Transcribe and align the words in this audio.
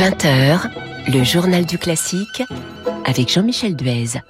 20h, 0.00 0.70
le 1.12 1.22
journal 1.22 1.66
du 1.66 1.76
classique 1.76 2.42
avec 3.04 3.30
Jean-Michel 3.30 3.76
Duez. 3.76 4.22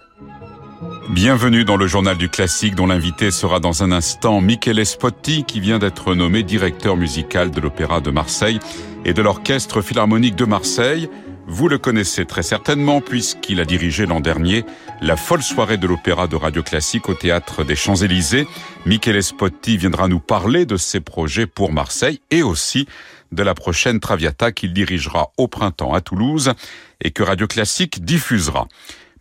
Bienvenue 1.10 1.64
dans 1.64 1.76
le 1.76 1.86
journal 1.86 2.16
du 2.16 2.28
classique 2.28 2.74
dont 2.74 2.88
l'invité 2.88 3.30
sera 3.30 3.60
dans 3.60 3.84
un 3.84 3.92
instant 3.92 4.40
Michele 4.40 4.84
Spotti 4.84 5.44
qui 5.44 5.60
vient 5.60 5.78
d'être 5.78 6.16
nommé 6.16 6.42
directeur 6.42 6.96
musical 6.96 7.52
de 7.52 7.60
l'Opéra 7.60 8.00
de 8.00 8.10
Marseille 8.10 8.58
et 9.04 9.12
de 9.12 9.22
l'Orchestre 9.22 9.80
Philharmonique 9.80 10.34
de 10.34 10.44
Marseille. 10.44 11.08
Vous 11.46 11.68
le 11.68 11.78
connaissez 11.78 12.26
très 12.26 12.42
certainement 12.42 13.00
puisqu'il 13.00 13.60
a 13.60 13.64
dirigé 13.64 14.06
l'an 14.06 14.18
dernier 14.18 14.64
la 15.00 15.16
folle 15.16 15.42
soirée 15.42 15.78
de 15.78 15.86
l'opéra 15.86 16.26
de 16.26 16.34
Radio 16.34 16.64
Classique 16.64 17.08
au 17.08 17.14
théâtre 17.14 17.62
des 17.62 17.76
Champs-Élysées. 17.76 18.48
Michele 18.86 19.22
Spotti 19.22 19.76
viendra 19.76 20.08
nous 20.08 20.20
parler 20.20 20.66
de 20.66 20.76
ses 20.76 20.98
projets 20.98 21.46
pour 21.46 21.72
Marseille 21.72 22.20
et 22.32 22.42
aussi 22.42 22.88
de 23.32 23.42
la 23.42 23.54
prochaine 23.54 24.00
Traviata 24.00 24.52
qu'il 24.52 24.72
dirigera 24.72 25.32
au 25.36 25.48
printemps 25.48 25.94
à 25.94 26.00
Toulouse 26.00 26.52
et 27.00 27.10
que 27.10 27.22
Radio 27.22 27.46
Classique 27.46 28.04
diffusera. 28.04 28.66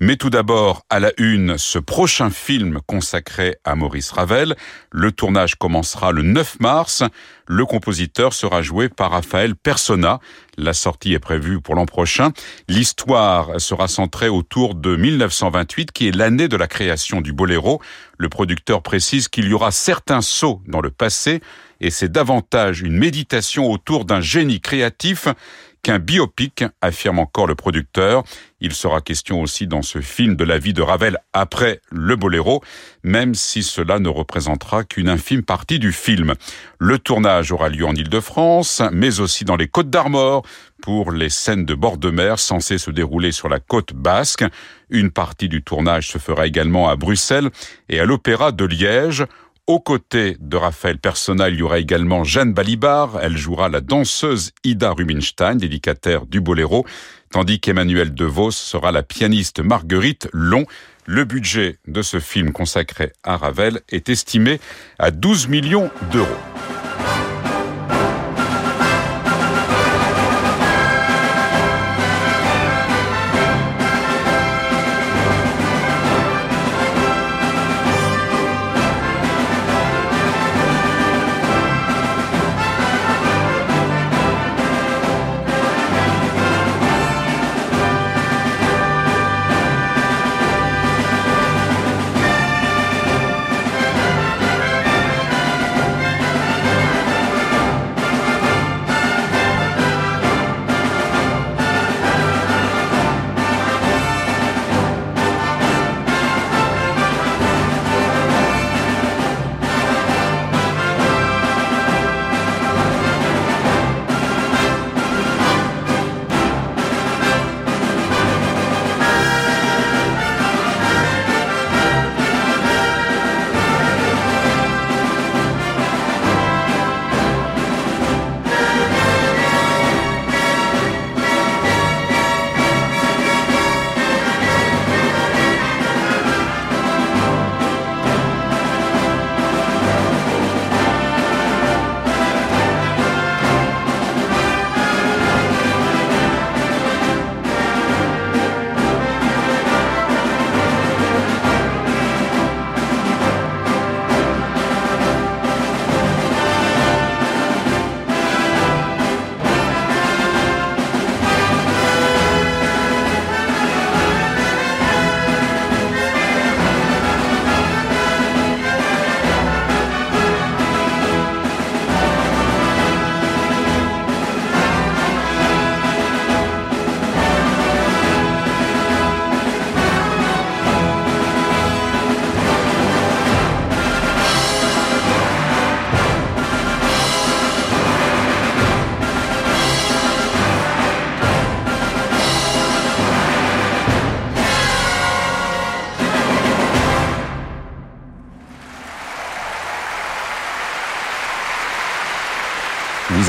Mais 0.02 0.16
tout 0.16 0.30
d'abord, 0.30 0.86
à 0.90 1.02
la 1.02 1.12
une, 1.18 1.58
ce 1.58 1.78
prochain 1.78 2.30
film 2.30 2.80
consacré 2.86 3.58
à 3.66 3.76
Maurice 3.76 4.12
Ravel. 4.12 4.56
Le 4.92 5.12
tournage 5.12 5.56
commencera 5.56 6.14
le 6.14 6.22
9 6.22 6.62
mars. 6.62 7.04
Le 7.48 7.66
compositeur 7.66 8.34
sera 8.34 8.62
joué 8.62 8.88
par 8.88 9.12
Raphaël 9.12 9.58
Persona. 9.58 10.22
La 10.58 10.72
sortie 10.72 11.14
est 11.14 11.20
prévue 11.20 11.60
pour 11.60 11.76
l'an 11.76 11.86
prochain. 11.86 12.32
L'histoire 12.70 13.60
sera 13.60 13.90
centrée 13.90 14.30
autour 14.30 14.76
de 14.76 14.96
1928, 14.96 15.92
qui 15.92 16.08
est 16.08 16.16
l'année 16.16 16.48
de 16.48 16.56
la 16.56 16.68
création 16.68 17.20
du 17.20 17.34
boléro. 17.34 17.82
Le 18.18 18.30
producteur 18.30 18.82
précise 18.82 19.28
qu'il 19.28 19.50
y 19.50 19.54
aura 19.54 19.72
certains 19.72 20.22
sauts 20.22 20.62
dans 20.66 20.80
le 20.80 20.92
passé, 20.92 21.42
et 21.82 21.90
c'est 21.90 22.12
davantage 22.12 22.82
une 22.82 22.98
méditation 22.98 23.72
autour 23.72 24.06
d'un 24.06 24.22
génie 24.22 24.62
créatif 24.62 25.28
qu'un 25.82 26.00
biopic, 26.00 26.64
affirme 26.82 27.20
encore 27.20 27.48
le 27.48 27.56
producteur. 27.56 28.24
Il 28.60 28.74
sera 28.74 29.02
question 29.02 29.42
aussi 29.42 29.68
dans 29.68 29.82
ce 29.82 30.02
film 30.02 30.36
de 30.36 30.44
la 30.44 30.58
vie 30.60 30.74
de 30.74 30.82
Ravel 30.82 31.18
après 31.34 31.80
le 31.90 32.16
boléro, 32.16 32.62
même 33.04 33.34
si 33.34 33.64
cela 33.64 34.00
ne 34.00 34.10
représentera 34.10 34.84
qu'une 34.84 35.08
infime 35.08 35.44
partie 35.44 35.80
du 35.80 35.94
film. 35.94 36.34
Le 36.80 37.00
tournage 37.00 37.52
aura 37.52 37.70
lieu 37.70 37.86
en 37.86 37.96
Ile-de-France, 37.96 38.82
mais 38.92 39.20
aussi 39.20 39.46
dans 39.46 39.56
les 39.56 39.68
Côtes 39.68 39.90
d'Armor, 39.90 40.44
pour 40.82 41.12
les 41.12 41.30
scènes 41.30 41.66
de 41.66 41.76
bord 41.76 41.98
de 41.98 42.10
mer 42.10 42.40
censées 42.40 42.78
se 42.78 42.92
dérouler 42.92 43.32
sur 43.32 43.50
la 43.50 43.60
côte 43.60 43.94
basque. 43.94 44.46
Une 44.90 45.12
partie 45.12 45.50
du 45.50 45.62
tournage 45.62 46.10
se 46.10 46.18
fera 46.18 46.48
également 46.48 46.90
à 46.90 46.96
Bruxelles 46.96 47.50
et 47.90 48.00
à 48.00 48.06
l'Opéra 48.06 48.52
de 48.52 48.66
Liège. 48.66 49.26
Aux 49.70 49.80
côtés 49.80 50.36
de 50.40 50.58
Raphaël 50.58 50.98
Persona, 50.98 51.48
il 51.48 51.58
y 51.58 51.62
aura 51.62 51.78
également 51.78 52.24
Jeanne 52.24 52.54
Balibar. 52.54 53.20
Elle 53.22 53.38
jouera 53.38 53.70
la 53.70 53.82
danseuse 53.82 54.52
Ida 54.64 54.90
Rubinstein, 54.90 55.60
dédicataire 55.60 56.26
du 56.26 56.42
boléro, 56.42 56.88
tandis 57.30 57.60
qu'Emmanuel 57.60 58.16
DeVos 58.16 58.50
sera 58.50 58.92
la 58.92 59.04
pianiste 59.04 59.60
Marguerite 59.60 60.28
Long. 60.34 60.66
Le 61.06 61.24
budget 61.24 61.78
de 61.88 62.02
ce 62.02 62.20
film 62.20 62.52
consacré 62.52 63.14
à 63.24 63.38
Ravel 63.38 63.82
est 63.90 64.10
estimé 64.10 64.60
à 64.98 65.12
12 65.12 65.50
millions 65.50 65.92
d'euros. 66.12 66.69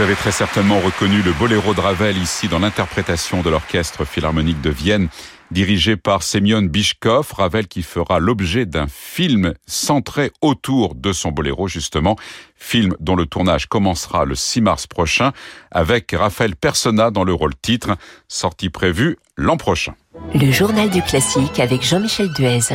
Vous 0.00 0.06
avez 0.06 0.16
très 0.16 0.32
certainement 0.32 0.80
reconnu 0.80 1.20
le 1.20 1.34
boléro 1.34 1.74
de 1.74 1.80
Ravel 1.80 2.16
ici 2.16 2.48
dans 2.48 2.60
l'interprétation 2.60 3.42
de 3.42 3.50
l'orchestre 3.50 4.06
philharmonique 4.06 4.62
de 4.62 4.70
Vienne, 4.70 5.08
dirigé 5.50 5.98
par 5.98 6.22
Semyon 6.22 6.62
Bishkov, 6.62 7.34
Ravel 7.36 7.68
qui 7.68 7.82
fera 7.82 8.18
l'objet 8.18 8.64
d'un 8.64 8.86
film 8.88 9.52
centré 9.66 10.32
autour 10.41 10.94
de 10.94 11.12
son 11.12 11.32
boléro 11.32 11.68
justement, 11.68 12.16
film 12.56 12.94
dont 12.98 13.14
le 13.14 13.26
tournage 13.26 13.66
commencera 13.66 14.24
le 14.24 14.34
6 14.34 14.62
mars 14.62 14.86
prochain 14.86 15.32
avec 15.70 16.12
Raphaël 16.12 16.56
Persona 16.56 17.10
dans 17.10 17.24
le 17.24 17.34
rôle 17.34 17.54
titre, 17.54 17.91
sortie 18.26 18.70
prévue 18.70 19.18
l'an 19.36 19.58
prochain. 19.58 19.92
Le 20.34 20.50
journal 20.50 20.88
du 20.88 21.03
classique 21.03 21.60
avec 21.60 21.82
Jean-Michel 21.82 22.32
Duez. 22.32 22.74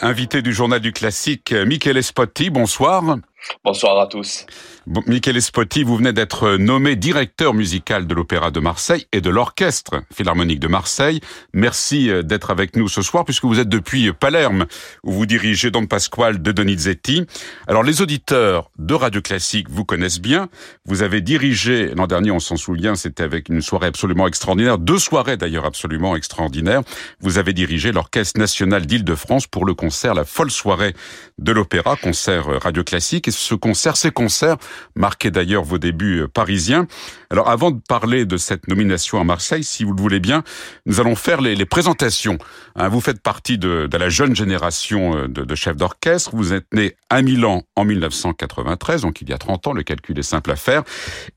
Invité 0.00 0.42
du 0.42 0.52
journal 0.52 0.80
du 0.80 0.92
classique, 0.92 1.52
Michele 1.52 2.02
Spotti, 2.02 2.50
bonsoir. 2.50 3.18
Bonsoir 3.62 4.00
à 4.00 4.08
tous. 4.08 4.46
Bon, 4.88 5.00
Michele 5.06 5.40
Spotti, 5.40 5.84
vous 5.84 5.96
venez 5.96 6.12
d'être 6.12 6.56
nommé 6.56 6.96
directeur 6.96 7.54
musical 7.54 8.08
de 8.08 8.14
l'Opéra 8.14 8.50
de 8.50 8.58
Marseille 8.58 9.06
et 9.12 9.20
de 9.20 9.30
l'Orchestre 9.30 10.02
Philharmonique 10.12 10.58
de 10.58 10.66
Marseille. 10.66 11.20
Merci 11.52 12.10
euh, 12.10 12.24
d'être 12.24 12.50
avec 12.50 12.74
nous 12.74 12.88
ce 12.88 13.00
soir 13.00 13.24
puisque 13.24 13.44
vous 13.44 13.60
êtes 13.60 13.68
depuis 13.68 14.12
Palerme 14.12 14.66
où 15.04 15.12
vous 15.12 15.24
dirigez 15.24 15.70
Don 15.70 15.86
Pasquale 15.86 16.42
de 16.42 16.50
Donizetti. 16.50 17.24
Alors 17.68 17.84
les 17.84 18.02
auditeurs 18.02 18.72
de 18.76 18.94
Radio 18.94 19.22
Classique 19.22 19.70
vous 19.70 19.84
connaissent 19.84 20.20
bien. 20.20 20.48
Vous 20.84 21.02
avez 21.02 21.20
dirigé 21.20 21.94
l'an 21.94 22.08
dernier, 22.08 22.32
on 22.32 22.40
s'en 22.40 22.56
souvient, 22.56 22.96
c'était 22.96 23.22
avec 23.22 23.50
une 23.50 23.62
soirée 23.62 23.86
absolument 23.86 24.26
extraordinaire, 24.26 24.78
deux 24.78 24.98
soirées 24.98 25.36
d'ailleurs 25.36 25.64
absolument 25.64 26.16
extraordinaires. 26.16 26.82
Vous 27.20 27.38
avez 27.38 27.52
dirigé 27.52 27.92
l'Orchestre 27.92 28.40
National 28.40 28.84
d'Île-de-France 28.84 29.46
pour 29.46 29.64
le 29.64 29.74
concert 29.74 30.14
La 30.14 30.24
Folle 30.24 30.50
Soirée 30.50 30.92
de 31.38 31.52
l'Opéra, 31.52 31.94
concert 31.94 32.46
Radio 32.60 32.82
Classique. 32.82 33.28
Et 33.28 33.30
ce 33.30 33.54
concert, 33.54 33.96
ces 33.96 34.10
concerts 34.10 34.56
marqué 34.94 35.30
d'ailleurs 35.30 35.64
vos 35.64 35.78
débuts 35.78 36.26
parisiens. 36.32 36.86
Alors 37.30 37.48
avant 37.48 37.70
de 37.70 37.80
parler 37.88 38.26
de 38.26 38.36
cette 38.36 38.68
nomination 38.68 39.20
à 39.20 39.24
Marseille, 39.24 39.64
si 39.64 39.84
vous 39.84 39.92
le 39.92 40.00
voulez 40.00 40.20
bien, 40.20 40.44
nous 40.86 41.00
allons 41.00 41.16
faire 41.16 41.40
les, 41.40 41.64
présentations. 41.64 42.38
Hein, 42.76 42.88
vous 42.88 43.00
faites 43.00 43.22
partie 43.22 43.58
de, 43.58 43.88
la 43.92 44.08
jeune 44.08 44.34
génération 44.34 45.26
de, 45.26 45.44
de 45.44 45.54
chefs 45.54 45.76
d'orchestre. 45.76 46.30
Vous 46.34 46.52
êtes 46.52 46.66
né 46.74 46.96
à 47.08 47.22
Milan 47.22 47.62
en 47.76 47.84
1993, 47.84 49.02
donc 49.02 49.20
il 49.20 49.30
y 49.30 49.32
a 49.32 49.38
30 49.38 49.68
ans, 49.68 49.72
le 49.72 49.82
calcul 49.82 50.18
est 50.18 50.22
simple 50.22 50.50
à 50.50 50.56
faire. 50.56 50.82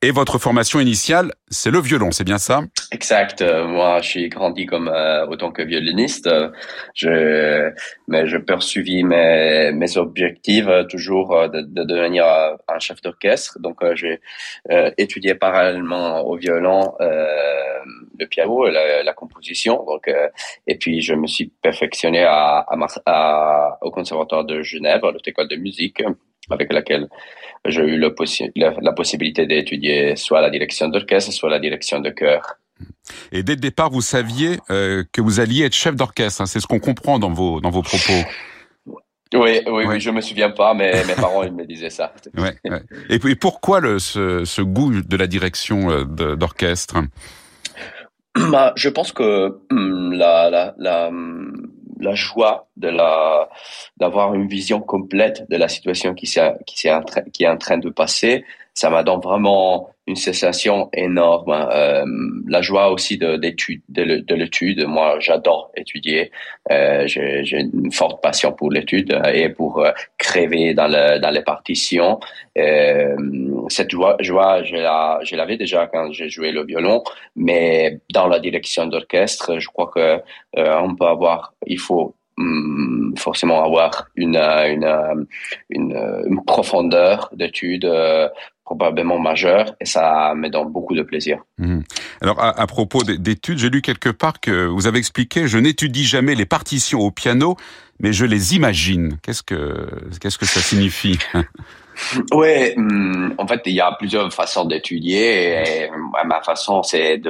Et 0.01 0.11
votre 0.11 0.37
formation 0.37 0.79
initiale, 0.79 1.33
c'est 1.49 1.71
le 1.71 1.79
violon, 1.79 2.11
c'est 2.11 2.23
bien 2.23 2.37
ça? 2.37 2.61
Exact. 2.91 3.41
Euh, 3.41 3.65
moi, 3.67 4.01
je 4.01 4.09
suis 4.09 4.29
grandi 4.29 4.65
comme 4.65 4.87
euh, 4.87 5.27
autant 5.27 5.51
que 5.51 5.61
violoniste. 5.61 6.29
Je, 6.93 7.71
mais 8.07 8.25
je 8.27 8.37
poursuivis 8.37 9.03
mes, 9.03 9.71
mes 9.71 9.97
objectifs 9.97 10.67
euh, 10.67 10.83
toujours 10.85 11.49
de, 11.49 11.61
de 11.61 11.83
devenir 11.83 12.25
un 12.67 12.79
chef 12.79 13.01
d'orchestre. 13.01 13.59
Donc, 13.59 13.77
j'ai 13.95 14.19
étudié 14.97 15.35
parallèlement 15.35 16.21
au 16.21 16.35
violon 16.37 16.93
le 16.99 18.25
piano, 18.25 18.67
la, 18.67 19.03
la 19.03 19.13
composition. 19.13 19.83
Donc, 19.85 20.09
et 20.67 20.77
puis 20.77 21.01
je 21.01 21.13
me 21.13 21.27
suis 21.27 21.51
perfectionné 21.61 22.23
à, 22.23 22.65
à, 22.67 22.87
à, 23.05 23.77
au 23.81 23.91
conservatoire 23.91 24.45
de 24.45 24.61
Genève, 24.63 25.03
à 25.05 25.11
l'école 25.25 25.47
de 25.47 25.55
musique, 25.57 26.03
avec 26.49 26.71
laquelle 26.71 27.07
j'ai 27.65 27.81
eu 27.81 27.97
le 27.97 28.13
possi 28.13 28.51
la, 28.55 28.73
la, 28.81 28.93
possibilité 28.93 29.45
d'étudier 29.45 30.15
soit 30.15 30.41
la 30.41 30.49
direction 30.49 30.87
d'orchestre, 30.87 31.31
soit 31.31 31.49
la 31.49 31.59
direction 31.59 31.99
de 31.99 32.09
chœur. 32.09 32.57
Et 33.31 33.43
dès 33.43 33.53
le 33.53 33.61
départ, 33.61 33.89
vous 33.89 34.01
saviez 34.01 34.57
euh, 34.69 35.03
que 35.11 35.21
vous 35.21 35.39
alliez 35.39 35.63
être 35.65 35.73
chef 35.73 35.95
d'orchestre. 35.95 36.41
Hein, 36.41 36.45
c'est 36.45 36.59
ce 36.59 36.67
qu'on 36.67 36.79
comprend 36.79 37.19
dans 37.19 37.31
vos 37.31 37.61
dans 37.61 37.69
vos 37.69 37.81
propos. 37.81 38.27
Oui, 39.33 39.59
oui, 39.67 39.83
oui, 39.87 39.99
je 39.99 40.11
me 40.11 40.21
souviens 40.21 40.51
pas, 40.51 40.73
mais 40.73 41.03
mes 41.05 41.15
parents 41.15 41.43
ils 41.43 41.51
me 41.51 41.65
disaient 41.65 41.89
ça. 41.89 42.13
Ouais, 42.37 42.55
ouais. 42.65 42.81
Et 43.09 43.19
puis 43.19 43.35
pourquoi 43.35 43.79
le, 43.79 43.99
ce, 43.99 44.45
ce 44.45 44.61
goût 44.61 45.01
de 45.01 45.17
la 45.17 45.27
direction 45.27 45.89
euh, 45.89 46.35
d'orchestre? 46.35 46.97
Bah, 48.35 48.73
Je 48.75 48.89
pense 48.89 49.11
que 49.11 49.59
hum, 49.71 50.13
la, 50.13 50.49
la, 50.49 50.75
la, 50.77 51.09
la 51.99 52.15
joie 52.15 52.67
de 52.77 52.89
la 52.89 53.49
d'avoir 53.97 54.33
une 54.33 54.47
vision 54.47 54.81
complète 54.81 55.49
de 55.49 55.57
la 55.57 55.67
situation 55.67 56.13
qui 56.13 56.27
s'est 56.27 56.53
qui, 56.65 56.87
qui 57.31 57.43
est 57.43 57.49
en 57.49 57.57
train 57.57 57.77
de 57.77 57.89
passer 57.89 58.43
ça 58.75 58.89
m'a 58.89 59.03
donné 59.03 59.21
vraiment 59.23 59.89
une 60.07 60.15
sensation 60.15 60.89
énorme. 60.93 61.51
Euh, 61.51 62.05
la 62.47 62.61
joie 62.61 62.91
aussi 62.91 63.17
de 63.17 63.37
d'étude, 63.37 63.81
de, 63.89 64.35
l'étude. 64.35 64.85
Moi, 64.85 65.17
j'adore 65.19 65.71
étudier. 65.75 66.31
Euh, 66.71 67.07
j'ai 67.07 67.59
une 67.61 67.91
forte 67.91 68.21
passion 68.21 68.51
pour 68.51 68.69
l'étude 68.71 69.19
et 69.33 69.49
pour 69.49 69.83
euh, 69.83 69.91
dans 70.75 70.87
le 70.87 71.19
dans 71.19 71.31
les 71.31 71.41
partitions. 71.41 72.19
Euh, 72.57 73.15
cette 73.69 73.91
joie, 73.91 74.17
joie, 74.19 74.61
je 74.63 75.35
l'avais 75.35 75.57
déjà 75.57 75.87
quand 75.87 76.11
j'ai 76.11 76.29
joué 76.29 76.51
le 76.51 76.65
violon, 76.65 77.03
mais 77.35 77.99
dans 78.13 78.27
la 78.27 78.39
direction 78.39 78.85
d'orchestre, 78.87 79.59
je 79.59 79.67
crois 79.67 79.87
que 79.87 80.21
euh, 80.57 80.79
on 80.81 80.95
peut 80.95 81.05
avoir, 81.05 81.53
il 81.65 81.79
faut 81.79 82.15
hum, 82.37 83.13
forcément 83.17 83.63
avoir 83.63 84.07
une, 84.15 84.37
une, 84.37 85.27
une, 85.69 86.23
une 86.27 86.45
profondeur 86.45 87.29
d'étude 87.33 87.85
probablement 88.65 89.19
majeur 89.19 89.75
et 89.79 89.85
ça 89.85 90.33
me 90.35 90.49
donne 90.49 90.71
beaucoup 90.71 90.95
de 90.95 91.03
plaisir. 91.03 91.37
Mmh. 91.59 91.81
Alors 92.21 92.39
à, 92.41 92.59
à, 92.59 92.67
propos 92.67 93.03
d'études, 93.03 93.59
j'ai 93.59 93.69
lu 93.69 93.81
quelque 93.81 94.09
part 94.09 94.39
que 94.39 94.65
vous 94.65 94.87
avez 94.87 94.97
expliqué 94.97 95.47
je 95.47 95.57
n'étudie 95.57 96.03
jamais 96.03 96.35
les 96.35 96.45
partitions 96.45 96.99
au 96.99 97.11
piano, 97.11 97.55
mais 97.99 98.11
je 98.11 98.25
les 98.25 98.55
imagine. 98.55 99.17
Qu'est-ce 99.21 99.43
que 99.43 99.87
qu'est-ce 100.19 100.37
que 100.37 100.45
ça 100.45 100.59
signifie? 100.59 101.19
Oui, 102.31 102.73
mmh, 102.75 103.33
en 103.37 103.47
fait, 103.47 103.61
il 103.65 103.73
y 103.73 103.81
a 103.81 103.91
plusieurs 103.93 104.31
façons 104.33 104.65
d'étudier. 104.65 105.83
Et 105.85 105.89
ma 106.25 106.41
façon, 106.41 106.83
c'est 106.83 107.21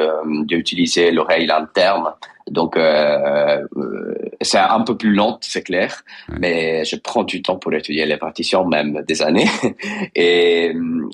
d'utiliser 0.46 1.12
l'oreille 1.12 1.50
interne 1.50 2.14
donc, 2.50 2.78
euh, 2.78 3.66
euh, 3.76 4.16
c'est 4.40 4.60
un 4.60 4.82
peu 4.82 4.96
plus 4.96 5.14
lent, 5.14 5.40
c'est 5.42 5.64
clair, 5.64 6.04
mais 6.30 6.86
je 6.86 6.96
prends 6.96 7.24
du 7.24 7.42
temps 7.42 7.58
pour 7.58 7.74
étudier 7.74 8.06
les 8.06 8.18
partitions, 8.18 8.66
même 8.66 9.04
des 9.08 9.24
années. 9.24 9.50
et, 10.16 10.72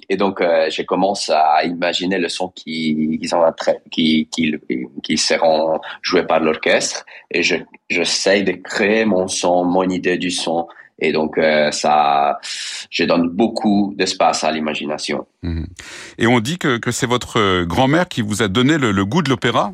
et 0.09 0.17
donc, 0.17 0.41
euh, 0.41 0.69
je 0.69 0.81
commence 0.81 1.29
à 1.29 1.63
imaginer 1.63 2.17
le 2.17 2.27
son 2.27 2.49
qui, 2.49 3.17
qui, 3.21 3.27
sont 3.29 3.41
qui, 3.89 4.27
qui, 4.29 4.55
qui 5.01 5.17
seront 5.17 5.79
joués 6.01 6.23
par 6.23 6.41
l'orchestre. 6.41 7.05
Et 7.29 7.43
je, 7.43 7.55
j'essaie 7.89 8.43
de 8.43 8.51
créer 8.51 9.05
mon 9.05 9.29
son, 9.29 9.63
mon 9.63 9.87
idée 9.87 10.17
du 10.17 10.31
son. 10.31 10.67
Et 11.01 11.11
donc, 11.11 11.37
euh, 11.37 11.71
ça, 11.71 12.39
je 12.89 13.03
donne 13.03 13.27
beaucoup 13.29 13.93
d'espace 13.97 14.43
à 14.43 14.51
l'imagination. 14.51 15.27
Mmh. 15.41 15.65
Et 16.17 16.27
on 16.27 16.39
dit 16.39 16.57
que, 16.57 16.77
que 16.77 16.91
c'est 16.91 17.07
votre 17.07 17.63
grand-mère 17.63 18.07
qui 18.07 18.21
vous 18.21 18.41
a 18.41 18.47
donné 18.47 18.77
le, 18.77 18.91
le 18.91 19.05
goût 19.05 19.21
de 19.21 19.29
l'opéra? 19.29 19.73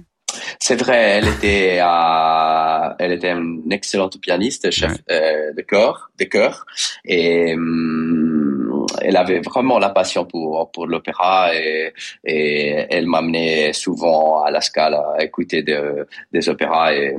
C'est 0.59 0.75
vrai, 0.75 0.97
elle 1.17 1.27
était, 1.27 1.79
euh, 1.81 2.89
elle 2.99 3.13
était 3.13 3.31
une 3.31 3.71
excellente 3.71 4.19
pianiste, 4.19 4.69
chef 4.71 4.97
euh, 5.09 5.53
de 5.53 5.61
chœur, 5.61 6.11
de 6.19 6.25
chœur, 6.25 6.65
et 7.05 7.55
euh, 7.55 8.85
elle 9.01 9.17
avait 9.17 9.39
vraiment 9.39 9.79
la 9.79 9.89
passion 9.89 10.25
pour 10.25 10.69
pour 10.71 10.85
l'opéra 10.85 11.55
et, 11.55 11.93
et 12.23 12.85
elle 12.89 13.07
m'amenait 13.07 13.73
souvent 13.73 14.43
à 14.43 14.51
la 14.51 14.61
Scala 14.61 15.03
à 15.17 15.23
écouter 15.23 15.63
de, 15.63 16.07
des 16.31 16.49
opéras 16.49 16.93
et 16.93 17.15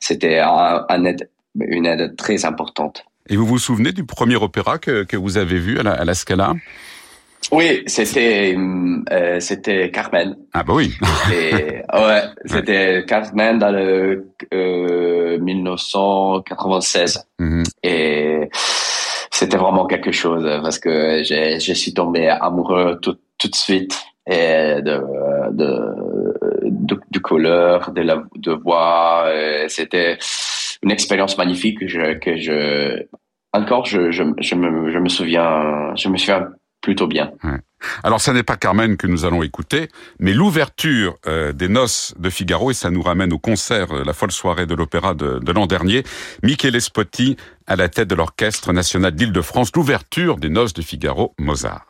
c'était 0.00 0.38
un, 0.38 0.84
un 0.88 1.04
aide, 1.04 1.28
une 1.60 1.86
aide 1.86 2.16
très 2.16 2.44
importante. 2.44 3.04
Et 3.28 3.36
vous 3.36 3.46
vous 3.46 3.58
souvenez 3.58 3.92
du 3.92 4.04
premier 4.04 4.36
opéra 4.36 4.78
que, 4.78 5.02
que 5.04 5.16
vous 5.16 5.36
avez 5.36 5.58
vu 5.58 5.78
à 5.78 5.82
la, 5.82 5.92
à 5.92 6.04
la 6.04 6.14
Scala? 6.14 6.54
Oui, 7.52 7.82
c'était 7.86 8.56
euh, 9.12 9.40
c'était 9.40 9.90
Carmen. 9.90 10.36
Ah 10.52 10.64
bah 10.64 10.74
oui. 10.74 10.92
Et, 11.32 11.82
ouais, 11.94 12.22
c'était 12.44 13.04
Carmen 13.06 13.58
dans 13.58 13.70
le 13.70 14.32
euh, 14.52 15.38
1996. 15.38 17.24
Mm-hmm. 17.38 17.64
Et 17.84 18.50
c'était 19.30 19.56
vraiment 19.58 19.86
quelque 19.86 20.10
chose 20.12 20.44
parce 20.62 20.78
que 20.78 21.22
j'ai 21.22 21.60
je 21.60 21.72
suis 21.72 21.94
tombé 21.94 22.28
amoureux 22.28 22.98
tout 23.00 23.16
tout 23.38 23.48
de 23.48 23.54
suite 23.54 23.96
et 24.26 24.80
de 24.82 25.02
de 25.52 25.94
de, 26.64 26.98
de 27.10 27.18
couleur, 27.20 27.92
de 27.92 28.00
la 28.02 28.24
de 28.34 28.52
voix. 28.52 29.26
C'était 29.68 30.16
une 30.86 30.92
expérience 30.92 31.36
magnifique 31.36 31.80
que 31.80 31.88
je 31.88 32.14
que 32.14 32.36
je 32.36 33.06
encore 33.52 33.84
je 33.84 34.12
je, 34.12 34.22
je 34.38 34.54
me 34.54 34.92
je 34.92 34.98
me 34.98 35.08
souviens 35.08 35.94
je 35.96 36.08
me 36.08 36.16
souviens 36.16 36.46
plutôt 36.80 37.08
bien. 37.08 37.32
Alors, 38.04 38.20
ce 38.20 38.30
n'est 38.30 38.44
pas 38.44 38.56
Carmen 38.56 38.96
que 38.96 39.08
nous 39.08 39.24
allons 39.24 39.42
écouter, 39.42 39.88
mais 40.20 40.32
l'ouverture 40.32 41.16
euh, 41.26 41.52
des 41.52 41.68
Noces 41.68 42.14
de 42.16 42.30
Figaro, 42.30 42.70
et 42.70 42.74
ça 42.74 42.90
nous 42.90 43.02
ramène 43.02 43.32
au 43.32 43.40
concert, 43.40 43.90
euh, 43.90 44.04
la 44.04 44.12
folle 44.12 44.30
soirée 44.30 44.66
de 44.66 44.74
l'opéra 44.74 45.14
de, 45.14 45.40
de 45.40 45.52
l'an 45.52 45.66
dernier, 45.66 46.04
Michele 46.44 46.80
Spotti 46.80 47.36
à 47.66 47.74
la 47.74 47.88
tête 47.88 48.08
de 48.08 48.14
l'Orchestre 48.14 48.72
national 48.72 49.12
d'Île-de-France, 49.12 49.72
l'ouverture 49.74 50.36
des 50.36 50.48
Noces 50.48 50.74
de 50.74 50.82
Figaro, 50.82 51.34
Mozart. 51.38 51.86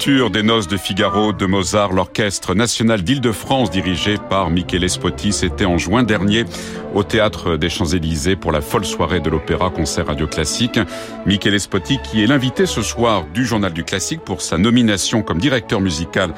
L'ouverture 0.00 0.30
des 0.30 0.42
Noces 0.42 0.66
de 0.66 0.78
Figaro 0.78 1.34
de 1.34 1.44
Mozart, 1.44 1.92
l'Orchestre 1.92 2.54
national 2.54 3.02
d'Île-de-France 3.02 3.70
dirigé 3.70 4.16
par 4.30 4.48
Michele 4.48 4.88
Spotti. 4.88 5.30
C'était 5.30 5.66
en 5.66 5.76
juin 5.76 6.04
dernier 6.04 6.46
au 6.94 7.02
Théâtre 7.02 7.56
des 7.56 7.68
Champs-Élysées 7.68 8.34
pour 8.34 8.50
la 8.50 8.62
folle 8.62 8.86
soirée 8.86 9.20
de 9.20 9.28
l'Opéra 9.28 9.68
Concert 9.68 10.06
Radio 10.06 10.26
Classique. 10.26 10.80
Michele 11.26 11.60
Spotti 11.60 11.98
qui 12.02 12.22
est 12.22 12.26
l'invité 12.26 12.64
ce 12.64 12.80
soir 12.80 13.26
du 13.34 13.44
Journal 13.44 13.74
du 13.74 13.84
Classique 13.84 14.22
pour 14.24 14.40
sa 14.40 14.56
nomination 14.56 15.22
comme 15.22 15.38
directeur 15.38 15.82
musical 15.82 16.32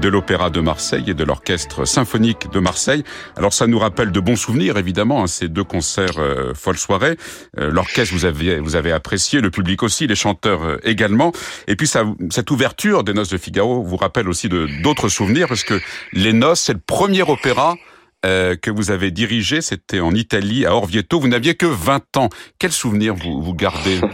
de 0.00 0.08
l'Opéra 0.08 0.50
de 0.50 0.60
Marseille 0.60 1.04
et 1.06 1.14
de 1.14 1.22
l'Orchestre 1.24 1.84
Symphonique 1.84 2.50
de 2.52 2.58
Marseille. 2.58 3.04
Alors 3.36 3.52
ça 3.52 3.68
nous 3.68 3.78
rappelle 3.78 4.10
de 4.10 4.20
bons 4.20 4.36
souvenirs 4.36 4.76
évidemment, 4.76 5.22
hein, 5.22 5.28
ces 5.28 5.48
deux 5.48 5.64
concerts 5.64 6.18
euh, 6.18 6.52
folle 6.54 6.78
soirée. 6.78 7.16
Euh, 7.58 7.70
L'orchestre 7.70 8.12
vous 8.12 8.24
avez 8.24 8.58
vous 8.58 8.74
avez 8.74 8.90
apprécié, 8.90 9.40
le 9.40 9.50
public 9.50 9.84
aussi, 9.84 10.08
les 10.08 10.16
chanteurs 10.16 10.64
euh, 10.64 10.78
également. 10.82 11.30
Et 11.68 11.76
puis 11.76 11.86
ça, 11.86 12.04
cette 12.30 12.50
ouverture 12.50 13.03
des 13.04 13.14
Noces 13.14 13.28
de 13.28 13.38
Figaro 13.38 13.82
vous 13.82 13.96
rappelle 13.96 14.28
aussi 14.28 14.48
d'autres 14.48 15.08
souvenirs 15.08 15.48
parce 15.48 15.64
que 15.64 15.80
les 16.12 16.32
Noces 16.32 16.60
c'est 16.60 16.74
le 16.74 16.80
premier 16.84 17.22
opéra 17.22 17.76
euh, 18.24 18.56
que 18.56 18.70
vous 18.70 18.90
avez 18.90 19.10
dirigé, 19.10 19.60
c'était 19.60 20.00
en 20.00 20.14
Italie, 20.14 20.64
à 20.64 20.74
Orvieto. 20.74 21.20
Vous 21.20 21.28
n'aviez 21.28 21.54
que 21.56 21.66
20 21.66 22.16
ans. 22.16 22.28
Quel 22.58 22.72
souvenir 22.72 23.14
vous, 23.14 23.42
vous 23.42 23.54
gardez? 23.54 24.00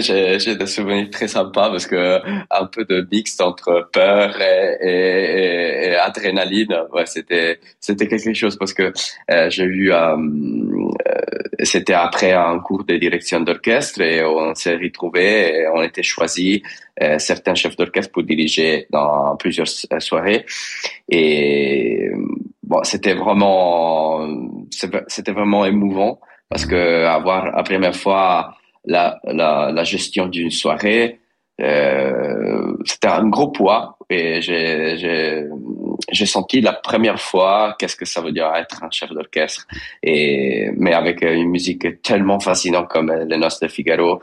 j'ai, 0.00 0.56
des 0.56 0.66
souvenirs 0.66 1.10
très 1.10 1.28
sympas 1.28 1.70
parce 1.70 1.86
que 1.86 2.20
un 2.50 2.66
peu 2.66 2.84
de 2.84 3.06
mix 3.10 3.40
entre 3.40 3.88
peur 3.92 4.40
et, 4.40 4.76
et, 4.80 5.88
et 5.88 5.96
adrénaline, 5.96 6.74
ouais, 6.92 7.06
c'était 7.06 7.58
c'était 7.80 8.08
quelque 8.08 8.34
chose 8.34 8.56
parce 8.56 8.72
que 8.72 8.92
euh, 9.30 9.50
j'ai 9.50 9.64
eu 9.64 9.92
euh, 9.92 10.16
c'était 11.62 11.94
après 11.94 12.32
un 12.32 12.58
cours 12.60 12.84
de 12.84 12.96
direction 12.96 13.40
d'orchestre 13.40 14.00
et 14.00 14.24
on 14.24 14.54
s'est 14.54 14.76
retrouvés 14.76 15.60
et 15.60 15.68
on 15.68 15.82
était 15.82 16.02
choisis 16.02 16.60
euh, 17.02 17.18
certains 17.18 17.54
chefs 17.54 17.76
d'orchestre 17.76 18.12
pour 18.12 18.22
diriger 18.22 18.86
dans 18.90 19.36
plusieurs 19.36 19.68
soirées. 19.68 20.44
Et 21.08 22.10
bon 22.62 22.82
c'était 22.82 23.14
vraiment 23.14 24.28
c'était 24.70 25.32
vraiment 25.32 25.64
émouvant 25.64 26.20
parce 26.48 26.66
que 26.66 27.04
avoir 27.04 27.56
la 27.56 27.62
première 27.62 27.96
fois 27.96 28.56
la, 28.86 29.20
la, 29.24 29.70
la 29.72 29.84
gestion 29.84 30.26
d'une 30.26 30.50
soirée, 30.50 31.20
euh, 31.60 32.76
c'était 32.84 33.08
un 33.08 33.28
gros 33.28 33.48
poids 33.48 33.96
et 34.10 34.40
j'ai 34.42 36.26
senti 36.26 36.60
la 36.60 36.74
première 36.74 37.20
fois 37.20 37.74
qu'est-ce 37.78 37.96
que 37.96 38.04
ça 38.04 38.20
veut 38.20 38.32
dire 38.32 38.52
être 38.54 38.84
un 38.84 38.90
chef 38.90 39.10
d'orchestre. 39.10 39.66
Et 40.02 40.70
mais 40.76 40.92
avec 40.92 41.22
une 41.22 41.48
musique 41.48 42.02
tellement 42.02 42.40
fascinante 42.40 42.88
comme 42.88 43.12
les 43.12 43.36
Noces 43.38 43.60
de 43.60 43.68
Figaro 43.68 44.20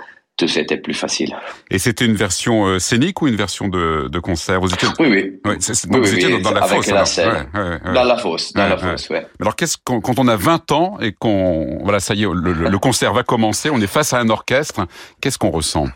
c'était 0.48 0.78
plus 0.78 0.94
facile. 0.94 1.36
Et 1.70 1.80
c'était 1.80 2.06
une 2.06 2.16
version 2.16 2.66
euh, 2.66 2.80
scénique 2.80 3.22
ou 3.22 3.28
une 3.28 3.36
version 3.36 3.68
de, 3.68 4.08
de 4.12 4.20
concert? 4.20 4.60
Vous 4.60 4.74
étiez 4.74 4.88
Oui, 5.00 5.08
oui. 5.10 5.40
oui, 5.46 5.56
vous 5.90 6.14
étiez 6.14 6.42
dans, 6.42 6.52
la 6.52 6.64
fosse. 6.64 6.88
La 6.88 7.06
scène. 7.06 7.48
Dans 7.54 8.04
la 8.04 8.18
fosse, 8.18 8.54
dans 8.54 8.68
la 8.68 8.78
fosse, 8.78 9.10
ouais. 9.10 9.26
Alors 9.40 9.56
qu'est-ce 9.56 9.78
quand, 9.84 10.02
quand, 10.02 10.20
on 10.20 10.28
a 10.28 10.36
20 10.36 10.72
ans 10.72 10.98
et 11.02 11.14
qu'on 11.14 11.80
voilà, 11.84 12.00
ça 12.00 12.14
y 12.14 12.24
est, 12.24 12.28
le, 12.34 12.54
le 12.54 12.80
concert 12.80 13.14
va 13.14 13.24
commencer, 13.24 13.70
on 13.70 13.80
est 13.80 13.88
face 13.88 14.14
à 14.14 14.20
un 14.20 14.30
orchestre, 14.30 14.88
qu'est-ce 15.22 15.38
qu'on 15.38 15.52
ressent? 15.52 15.88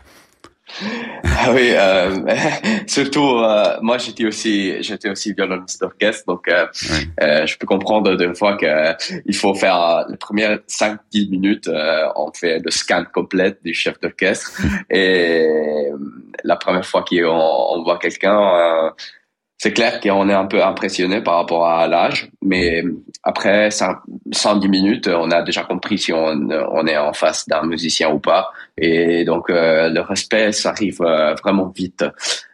Ah 1.24 1.52
oui, 1.52 1.70
euh, 1.72 2.18
surtout 2.86 3.38
euh, 3.38 3.78
moi 3.80 3.98
j'étais 3.98 4.26
aussi 4.26 4.82
j'étais 4.82 5.08
aussi 5.08 5.32
violoniste 5.32 5.80
d'orchestre 5.80 6.24
donc 6.26 6.46
euh, 6.48 6.66
euh, 7.22 7.46
je 7.46 7.56
peux 7.56 7.66
comprendre 7.66 8.14
des 8.16 8.34
fois 8.34 8.56
que 8.56 8.94
il 9.24 9.34
faut 9.34 9.54
faire 9.54 10.06
les 10.08 10.16
premières 10.16 10.58
5-10 10.68 11.30
minutes 11.30 11.70
on 12.16 12.30
fait 12.32 12.58
le 12.58 12.70
scan 12.70 13.04
complet 13.12 13.56
du 13.64 13.74
chef 13.74 14.00
d'orchestre. 14.00 14.60
Et 14.90 15.88
la 16.44 16.56
première 16.56 16.84
fois 16.84 17.04
qu'on 17.04 17.26
on 17.26 17.82
voit 17.82 17.98
quelqu'un 17.98 18.92
c'est 19.58 19.72
clair 19.72 20.00
qu'on 20.00 20.28
est 20.28 20.34
un 20.34 20.46
peu 20.46 20.62
impressionné 20.62 21.20
par 21.20 21.34
rapport 21.34 21.66
à 21.66 21.88
l'âge, 21.88 22.30
mais 22.42 22.84
après 23.24 23.70
110 23.72 24.68
minutes, 24.68 25.08
on 25.08 25.32
a 25.32 25.42
déjà 25.42 25.64
compris 25.64 25.98
si 25.98 26.12
on, 26.12 26.86
est 26.86 26.96
en 26.96 27.12
face 27.12 27.48
d'un 27.48 27.62
musicien 27.62 28.08
ou 28.10 28.20
pas. 28.20 28.52
Et 28.76 29.24
donc 29.24 29.50
euh, 29.50 29.88
le 29.88 30.00
respect, 30.00 30.52
ça 30.52 30.70
arrive 30.70 31.02
euh, 31.02 31.34
vraiment 31.34 31.72
vite. 31.74 32.04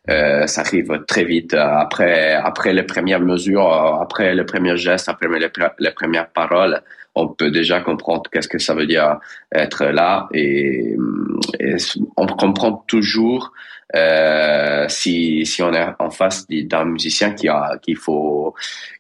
Euh, 0.09 0.47
ça 0.47 0.63
arrive 0.63 1.05
très 1.07 1.25
vite 1.25 1.55
après 1.55 2.33
après 2.33 2.73
les 2.73 2.83
premières 2.83 3.21
mesures, 3.21 3.71
après 4.01 4.35
les 4.35 4.45
premiers 4.45 4.79
gestes, 4.79 5.11
après 5.11 5.29
les, 5.29 5.51
les 5.79 5.91
premières 5.91 6.29
paroles. 6.29 6.81
On 7.15 7.29
peut 7.29 7.51
déjà 7.51 7.81
comprendre 7.81 8.23
qu'est-ce 8.33 8.49
que 8.49 8.59
ça 8.59 8.75
veut 8.75 8.87
dire 8.87 9.19
être 9.55 9.85
là 9.85 10.27
et 10.33 10.97
on 12.17 12.27
comprend 12.27 12.85
toujours 12.87 13.53
euh, 13.95 14.87
si, 14.89 15.47
si 15.47 15.63
on 15.63 15.73
est 15.73 15.87
en 16.01 16.11
face 16.11 16.47
d'un 16.49 16.85
musicien 16.85 17.31
qui 17.31 17.49
a 17.49 17.79
qu'il 17.81 17.97
faut 17.97 18.55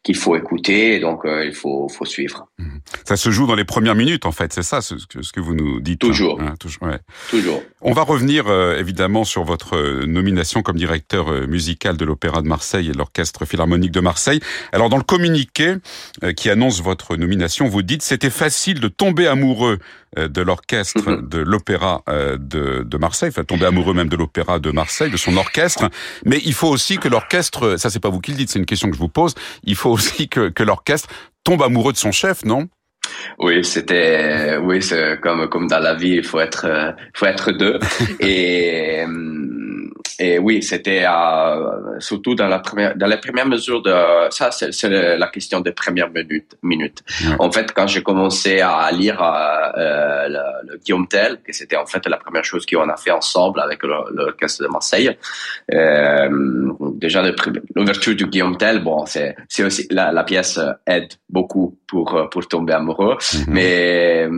qu'il 0.04 0.14
faut 0.14 0.36
écouter, 0.36 1.00
donc 1.00 1.24
euh, 1.24 1.44
il 1.44 1.54
faut 1.54 1.88
faut 1.88 2.04
suivre. 2.04 2.46
Mhm. 2.58 2.80
Ça 3.04 3.16
se 3.16 3.30
joue 3.30 3.46
dans 3.46 3.56
les 3.56 3.64
premières 3.64 3.96
minutes 3.96 4.24
en 4.24 4.30
fait, 4.30 4.52
c'est 4.52 4.62
ça 4.62 4.82
ce, 4.82 4.94
ce, 4.98 5.32
que 5.32 5.40
vous 5.40 5.54
nous 5.54 5.80
dites. 5.80 6.04
Hein. 6.04 6.08
Toujours. 6.08 6.40
Hein, 6.40 6.54
toujours, 6.60 6.82
ouais. 6.82 6.98
toujours. 7.28 7.62
On 7.80 7.92
va 7.92 8.02
revenir 8.02 8.46
euh, 8.46 8.78
évidemment 8.78 9.24
sur 9.24 9.42
votre 9.42 10.04
nomination 10.04 10.62
comme 10.62 10.76
directeur 10.76 11.30
musical 11.48 11.96
de 11.96 12.04
l'Opéra 12.04 12.42
de 12.42 12.46
Marseille 12.46 12.88
et 12.88 12.92
de 12.92 12.98
l'Orchestre 12.98 13.46
Philharmonique 13.46 13.92
de 13.92 14.00
Marseille. 14.00 14.40
Alors 14.72 14.90
dans 14.90 14.98
le 14.98 15.02
communiqué 15.02 15.74
qui 16.36 16.50
annonce 16.50 16.82
votre 16.82 17.16
nomination, 17.16 17.66
vous 17.66 17.82
dites 17.82 18.02
c'était 18.02 18.30
facile 18.30 18.78
de 18.80 18.88
tomber 18.88 19.26
amoureux 19.26 19.78
de 20.16 20.42
l'orchestre 20.42 21.10
mhm. 21.10 21.28
de 21.28 21.38
l'Opéra 21.38 22.04
de, 22.38 22.82
de 22.84 22.96
Marseille, 22.98 23.30
enfin 23.30 23.44
tomber 23.44 23.66
amoureux 23.66 23.94
même 23.94 24.08
de 24.08 24.16
l'Opéra 24.16 24.58
de 24.58 24.70
Marseille, 24.70 25.10
de 25.10 25.16
son 25.16 25.36
orchestre. 25.36 25.88
Mais 26.24 26.40
il 26.44 26.54
faut 26.54 26.68
aussi 26.68 26.98
que 26.98 27.08
l'orchestre, 27.08 27.76
ça 27.78 27.90
c'est 27.90 28.00
pas 28.00 28.10
vous 28.10 28.20
qui 28.20 28.32
le 28.32 28.36
dites, 28.36 28.50
c'est 28.50 28.58
une 28.58 28.66
question 28.66 28.88
que 28.88 28.94
je 28.94 29.00
vous 29.00 29.08
pose. 29.08 29.34
Il 29.64 29.76
faut 29.76 29.90
aussi 29.90 30.28
que, 30.28 30.48
que 30.48 30.62
l'orchestre 30.62 31.08
tombe 31.44 31.62
amoureux 31.62 31.92
de 31.92 31.98
son 31.98 32.12
chef, 32.12 32.44
non? 32.44 32.68
Oui, 33.38 33.64
c'était 33.64 34.56
oui, 34.58 34.82
c'est 34.82 35.20
comme 35.20 35.48
comme 35.48 35.66
dans 35.66 35.80
la 35.80 35.94
vie, 35.94 36.16
il 36.16 36.24
faut 36.24 36.40
être 36.40 36.66
euh, 36.66 36.92
faut 37.14 37.26
être 37.26 37.52
deux 37.52 37.78
et 38.20 39.04
euh, 39.04 39.74
et 40.18 40.38
oui, 40.38 40.62
c'était 40.62 41.04
euh, 41.06 41.98
surtout 41.98 42.34
dans 42.34 42.46
la 42.46 42.60
première 42.60 42.96
dans 42.96 43.06
la 43.06 43.16
première 43.16 43.46
mesure 43.46 43.82
de 43.82 43.92
ça 44.30 44.50
c'est 44.52 44.88
la 44.88 45.28
question 45.28 45.60
des 45.60 45.72
premières 45.72 46.10
minutes 46.10 46.56
minutes. 46.62 47.02
En 47.38 47.50
fait, 47.50 47.72
quand 47.72 47.88
j'ai 47.88 48.02
commencé 48.02 48.60
à 48.60 48.90
lire 48.92 49.20
euh, 49.20 50.28
le, 50.28 50.72
le, 50.72 50.78
Guillaume 50.78 51.08
Tell, 51.08 51.40
que 51.44 51.52
c'était 51.52 51.76
en 51.76 51.86
fait 51.86 52.06
la 52.06 52.16
première 52.16 52.44
chose 52.44 52.64
qu'on 52.64 52.88
a 52.88 52.96
fait 52.96 53.10
ensemble 53.10 53.60
avec 53.60 53.82
l'orchestre 53.82 54.62
de 54.62 54.68
Marseille. 54.68 55.10
Déjà 56.96 57.22
l'ouverture 57.74 58.14
du 58.14 58.26
Guillaume 58.26 58.56
Tell, 58.56 58.82
bon, 58.84 59.06
c'est 59.06 59.34
c'est 59.48 59.64
aussi 59.64 59.86
la, 59.90 60.12
la 60.12 60.22
pièce 60.22 60.60
aide 60.86 61.12
beaucoup 61.28 61.76
pour 61.88 62.28
pour 62.30 62.46
tomber 62.46 62.74
amoureux, 62.74 63.03
mm-hmm. 63.12 63.44
mais 63.48 64.28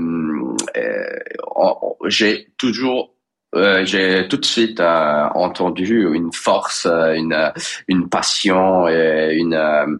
j'ai 2.08 2.48
toujours 2.56 3.16
euh, 3.54 3.84
j'ai 3.84 4.26
tout 4.28 4.36
de 4.36 4.44
suite 4.44 4.80
euh, 4.80 5.28
entendu 5.34 6.08
une 6.12 6.32
force, 6.32 6.84
euh, 6.86 7.14
une, 7.14 7.52
une 7.88 8.08
passion, 8.08 8.86
et 8.88 9.36
une, 9.38 9.98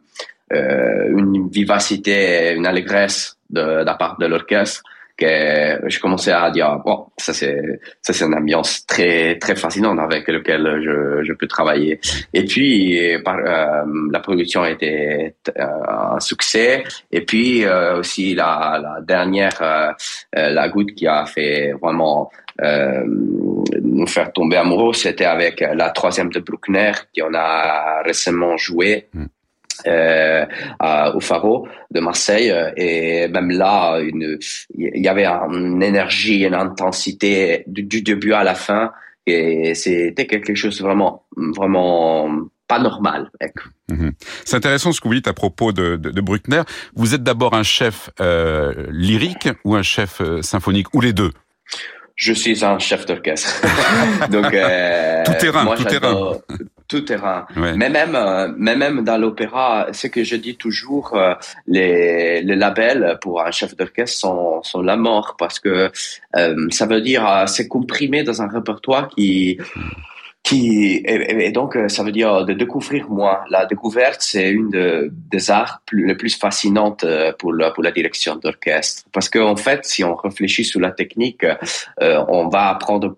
une 0.50 1.48
vivacité, 1.48 2.52
une 2.54 2.66
allégresse 2.66 3.38
de, 3.48 3.60
de 3.60 3.84
la 3.84 3.94
part 3.94 4.18
de 4.18 4.26
l'orchestre 4.26 4.82
que 5.16 5.88
je 5.88 6.00
commençais 6.00 6.32
à 6.32 6.50
dire 6.50 6.78
bon 6.84 7.06
ça 7.16 7.32
c'est 7.32 7.80
ça 8.02 8.12
c'est 8.12 8.24
une 8.24 8.34
ambiance 8.34 8.84
très 8.86 9.38
très 9.38 9.56
fascinante 9.56 9.98
avec 9.98 10.28
laquelle 10.28 10.80
je, 10.84 11.24
je 11.24 11.32
peux 11.32 11.46
travailler 11.46 12.00
et 12.34 12.44
puis 12.44 12.98
par, 13.24 13.38
la 13.38 14.20
production 14.20 14.62
a 14.62 14.70
été 14.70 15.34
un 15.56 16.20
succès 16.20 16.84
et 17.10 17.22
puis 17.22 17.64
aussi 17.66 18.34
la, 18.34 18.78
la 18.82 19.00
dernière 19.00 19.94
la 20.34 20.68
goutte 20.68 20.94
qui 20.94 21.06
a 21.06 21.24
fait 21.24 21.72
vraiment 21.80 22.30
euh, 22.62 23.04
nous 23.82 24.06
faire 24.06 24.32
tomber 24.32 24.56
amoureux, 24.56 24.94
c'était 24.94 25.26
avec 25.26 25.60
la 25.60 25.90
troisième 25.90 26.30
de 26.30 26.40
Bruckner, 26.40 26.92
qui 27.12 27.22
on 27.22 27.34
a 27.34 28.02
récemment 28.02 28.56
joué. 28.56 29.08
Mm. 29.12 29.26
Euh, 29.86 30.46
au 31.14 31.20
Faro 31.20 31.68
de 31.90 32.00
Marseille 32.00 32.52
et 32.76 33.28
même 33.28 33.50
là 33.50 34.00
il 34.00 34.38
y 34.74 35.08
avait 35.08 35.26
une 35.26 35.82
énergie 35.82 36.44
une 36.44 36.54
intensité 36.54 37.62
du, 37.66 38.02
début 38.02 38.32
à 38.32 38.42
la 38.42 38.54
fin 38.54 38.92
et 39.26 39.74
c'était 39.74 40.26
quelque 40.26 40.54
chose 40.54 40.80
vraiment 40.80 41.24
vraiment 41.36 42.48
pas 42.66 42.78
normal. 42.78 43.30
Mm-hmm. 43.90 44.12
C'est 44.44 44.56
intéressant 44.56 44.92
ce 44.92 45.00
que 45.00 45.08
vous 45.08 45.14
dites 45.14 45.28
à 45.28 45.32
propos 45.32 45.72
de, 45.72 45.96
Bruckner. 46.20 46.62
Vous 46.94 47.14
êtes 47.14 47.22
d'abord 47.22 47.54
un 47.54 47.62
chef 47.62 48.10
euh, 48.20 48.86
lyrique 48.90 49.48
ou 49.64 49.74
un 49.74 49.82
chef 49.82 50.20
euh, 50.20 50.42
symphonique 50.42 50.92
ou 50.94 51.00
les 51.00 51.12
deux? 51.12 51.30
Je 52.16 52.32
suis 52.32 52.64
un 52.64 52.78
chef 52.78 53.04
d'orchestre. 53.06 53.62
Donc 54.30 54.52
euh, 54.52 55.22
tout 55.24 55.34
terrain, 55.38 55.64
moi, 55.64 55.76
tout 55.76 55.84
terrain. 55.84 56.32
Tout 56.88 57.00
terrain. 57.00 57.46
Mais 57.56 57.90
même, 57.90 58.14
euh, 58.14 58.48
mais 58.56 58.76
même 58.76 59.04
dans 59.04 59.18
l'opéra, 59.18 59.88
ce 59.92 60.06
que 60.06 60.22
je 60.22 60.36
dis 60.36 60.56
toujours, 60.56 61.14
euh, 61.14 61.34
les, 61.66 62.42
les 62.42 62.56
labels 62.56 63.18
pour 63.20 63.42
un 63.42 63.50
chef 63.50 63.76
d'orchestre 63.76 64.18
sont, 64.18 64.62
sont 64.62 64.82
la 64.82 64.96
mort 64.96 65.34
parce 65.36 65.58
que 65.58 65.90
euh, 66.36 66.68
ça 66.70 66.86
veut 66.86 67.00
dire 67.00 67.44
c'est 67.48 67.66
comprimé 67.66 68.22
dans 68.22 68.40
un 68.40 68.48
répertoire 68.48 69.08
qui 69.08 69.58
qui 70.46 71.02
et, 71.04 71.50
donc 71.50 71.76
ça 71.88 72.04
veut 72.04 72.12
dire 72.12 72.44
de 72.44 72.52
découvrir 72.52 73.10
moi. 73.10 73.44
La 73.50 73.66
découverte, 73.66 74.20
c'est 74.20 74.48
une 74.50 74.70
des 75.34 75.50
arts 75.50 75.82
plus, 75.86 76.06
les 76.06 76.14
plus 76.14 76.36
fascinantes 76.36 77.04
pour 77.38 77.52
la, 77.52 77.72
pour 77.72 77.82
la 77.82 77.90
direction 77.90 78.36
d'orchestre. 78.36 79.02
Parce 79.12 79.28
qu'en 79.28 79.50
en 79.50 79.56
fait, 79.56 79.84
si 79.84 80.04
on 80.04 80.14
réfléchit 80.14 80.64
sur 80.64 80.80
la 80.80 80.92
technique, 80.92 81.44
on 82.00 82.48
va 82.48 82.68
apprendre 82.68 83.16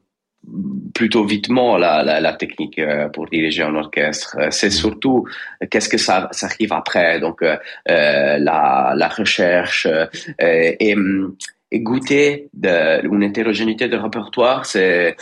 plutôt 0.95 1.25
vitement 1.25 1.77
la, 1.77 2.03
la, 2.03 2.21
la, 2.21 2.33
technique 2.33 2.79
euh, 2.79 3.09
pour 3.09 3.27
diriger 3.27 3.63
un 3.63 3.75
orchestre. 3.75 4.37
Euh, 4.39 4.49
c'est 4.51 4.71
surtout 4.71 5.27
qu'est-ce 5.71 5.89
que 5.89 5.99
ça, 5.99 6.29
ça 6.33 6.47
arrive 6.47 6.73
après, 6.73 7.21
donc 7.21 7.43
euh, 7.43 7.57
la, 7.87 8.95
la 8.97 9.09
recherche 9.09 9.87
et, 10.41 10.91
et 10.91 10.97
goûter 11.73 12.49
de, 12.55 13.07
une 13.07 13.23
hétérogénéité 13.23 13.89
de 13.89 13.97
répertoire, 13.97 14.65
c'est 14.67 15.17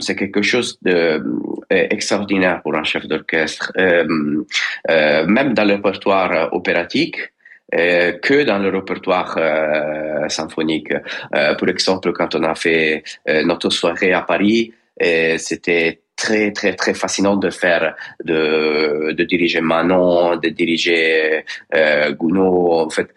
c'est 0.00 0.16
quelque 0.16 0.42
chose 0.42 0.78
de 0.82 1.22
extraordinaire 1.70 2.62
pour 2.62 2.74
un 2.74 2.84
chef 2.84 3.06
d'orchestre. 3.06 3.72
même 3.76 5.54
dans 5.54 5.64
le 5.64 5.74
répertoire 5.74 6.52
opératique, 6.52 7.18
euh, 7.74 8.12
que 8.12 8.44
dans 8.44 8.58
le 8.58 8.68
répertoire 8.68 9.34
euh, 9.36 10.28
symphonique. 10.28 10.92
Euh, 10.92 11.54
par 11.54 11.68
exemple, 11.68 12.12
quand 12.12 12.34
on 12.34 12.42
a 12.44 12.54
fait 12.54 13.02
notre 13.44 13.70
soirée 13.70 14.12
à 14.12 14.22
Paris, 14.22 14.72
c'était 15.38 16.02
très 16.16 16.52
très 16.52 16.74
très 16.74 16.94
fascinant 16.94 17.36
de 17.36 17.50
faire 17.50 17.94
de, 18.24 19.12
de 19.12 19.24
diriger 19.24 19.60
Manon, 19.60 20.36
de 20.36 20.48
diriger 20.48 21.44
Gounod. 22.18 22.86
En 22.86 22.90
fait, 22.90 23.08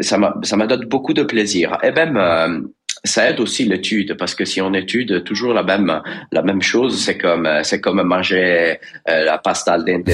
ça 0.00 0.18
m'a 0.18 0.34
ça 0.42 0.56
m'a 0.56 0.66
donné 0.66 0.86
beaucoup 0.86 1.14
de 1.14 1.22
plaisir. 1.22 1.78
Et 1.82 1.90
même 1.90 2.68
ça 3.04 3.30
aide 3.30 3.40
aussi 3.40 3.64
l'étude 3.64 4.16
parce 4.16 4.34
que 4.34 4.44
si 4.44 4.60
on 4.60 4.74
étude 4.74 5.24
toujours 5.24 5.52
la 5.52 5.62
même 5.62 6.02
la 6.32 6.42
même 6.42 6.62
chose, 6.62 7.00
c'est 7.04 7.18
comme 7.18 7.48
c'est 7.62 7.80
comme 7.80 8.02
manger 8.02 8.78
la 9.06 9.38
pasta 9.38 9.72
al 9.72 9.84
dente 9.84 10.10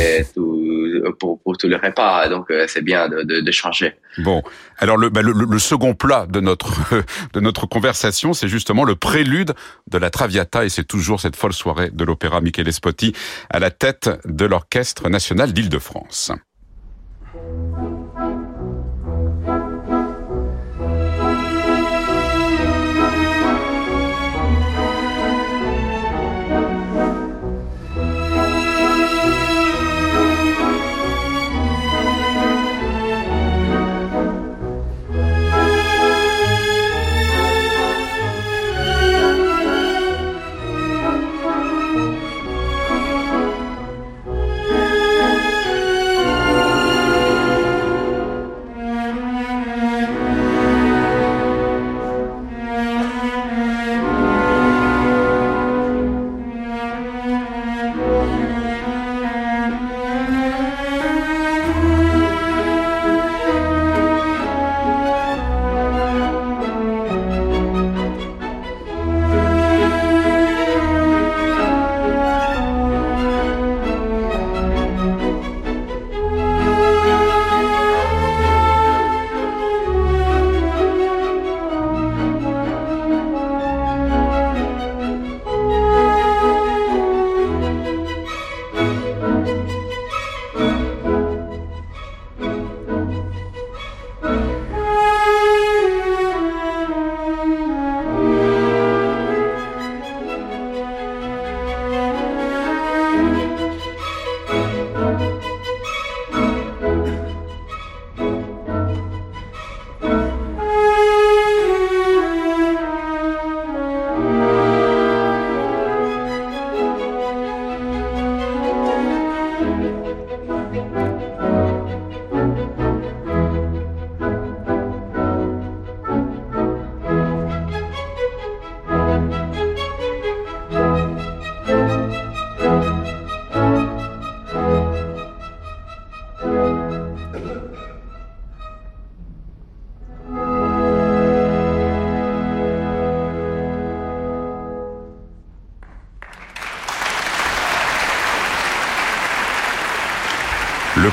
pour, 1.18 1.40
pour 1.42 1.56
tout 1.56 1.68
le 1.68 1.76
repas. 1.76 2.28
Donc 2.28 2.50
euh, 2.50 2.66
c'est 2.68 2.82
bien 2.82 3.08
de. 3.08 3.22
Bon, 4.18 4.42
alors 4.78 4.96
le, 4.96 5.08
bah, 5.08 5.22
le, 5.22 5.32
le, 5.32 5.58
second 5.58 5.94
plat 5.94 6.26
de 6.28 6.40
notre 6.40 6.72
de 7.32 7.40
notre 7.40 7.66
conversation, 7.66 8.32
c'est 8.32 8.48
justement 8.48 8.84
le 8.84 8.94
prélude 8.94 9.52
de 9.90 9.98
la 9.98 10.10
Traviata 10.10 10.64
et 10.64 10.68
c'est 10.68 10.84
toujours 10.84 11.20
cette 11.20 11.36
folle 11.36 11.52
soirée 11.52 11.90
de 11.90 12.04
l'opéra 12.04 12.40
Michele 12.40 12.72
Spotti 12.72 13.12
à 13.50 13.58
la 13.58 13.70
tête 13.70 14.10
de 14.24 14.44
l'Orchestre 14.44 15.08
national 15.08 15.52
d'Île-de-France. 15.52 16.32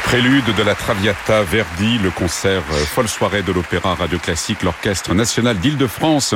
Prélude 0.10 0.56
de 0.56 0.64
la 0.64 0.74
Traviata 0.74 1.44
Verdi, 1.44 2.00
le 2.00 2.10
concert 2.10 2.64
euh, 2.72 2.78
folle 2.78 3.08
soirée 3.08 3.44
de 3.44 3.52
l'Opéra 3.52 3.94
Radio 3.94 4.18
Classique, 4.18 4.64
l'Orchestre 4.64 5.14
National 5.14 5.60
d'Île-de-France, 5.60 6.34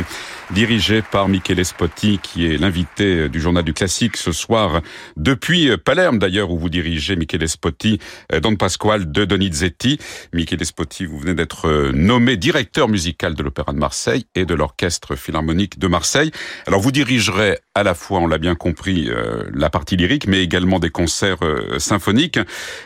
dirigé 0.53 1.01
par 1.01 1.27
Michele 1.27 1.65
Spotti, 1.65 2.19
qui 2.21 2.45
est 2.45 2.57
l'invité 2.57 3.21
euh, 3.21 3.29
du 3.29 3.41
Journal 3.41 3.63
du 3.63 3.73
Classique 3.73 4.17
ce 4.17 4.31
soir, 4.31 4.81
depuis 5.17 5.69
euh, 5.69 5.77
Palerme 5.77 6.19
d'ailleurs, 6.19 6.51
où 6.51 6.57
vous 6.57 6.69
dirigez 6.69 7.15
Michele 7.15 7.49
Spotti, 7.49 7.99
Don 8.41 8.55
Pasquale 8.55 9.11
de 9.11 9.25
Donizetti. 9.25 9.97
Michele 10.33 10.65
Spotti, 10.65 11.05
vous 11.05 11.17
venez 11.17 11.33
d'être 11.33 11.91
nommé 11.93 12.37
directeur 12.37 12.87
musical 12.87 13.35
de 13.35 13.43
l'Opéra 13.43 13.73
de 13.73 13.79
Marseille 13.79 14.25
et 14.35 14.45
de 14.45 14.53
l'Orchestre 14.53 15.15
Philharmonique 15.15 15.79
de 15.79 15.87
Marseille. 15.87 16.31
Alors 16.67 16.79
vous 16.79 16.91
dirigerez 16.91 17.57
à 17.75 17.83
la 17.83 17.95
fois, 17.95 18.19
on 18.19 18.27
l'a 18.27 18.37
bien 18.37 18.53
compris, 18.53 19.09
la 19.51 19.69
partie 19.71 19.95
lyrique, 19.95 20.27
mais 20.27 20.43
également 20.43 20.77
des 20.77 20.91
concerts 20.91 21.39
symphoniques. 21.79 22.37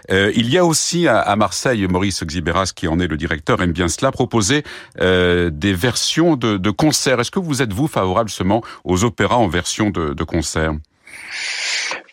il 0.10 0.50
y 0.50 0.58
a 0.58 0.64
aussi 0.64 1.10
à, 1.10 1.36
Marseille, 1.36 1.86
Maurice 1.88 2.24
Xiberas, 2.24 2.72
qui 2.74 2.88
en 2.88 3.00
est 3.00 3.08
le 3.08 3.18
directeur, 3.18 3.62
aime 3.62 3.74
bien 3.74 3.90
cela, 3.90 4.12
proposer 4.12 4.64
euh, 5.00 5.50
des 5.52 5.74
versions 5.74 6.36
de, 6.36 6.58
de 6.58 6.70
concerts. 6.70 7.20
Est-ce 7.20 7.32
que 7.32 7.40
vous 7.40 7.57
êtes, 7.62 7.74
vous, 7.74 7.88
favorable 7.88 8.30
seulement 8.30 8.62
aux 8.84 9.04
opéras 9.04 9.36
en 9.36 9.48
version 9.48 9.90
de, 9.90 10.14
de 10.14 10.24
concert? 10.24 10.74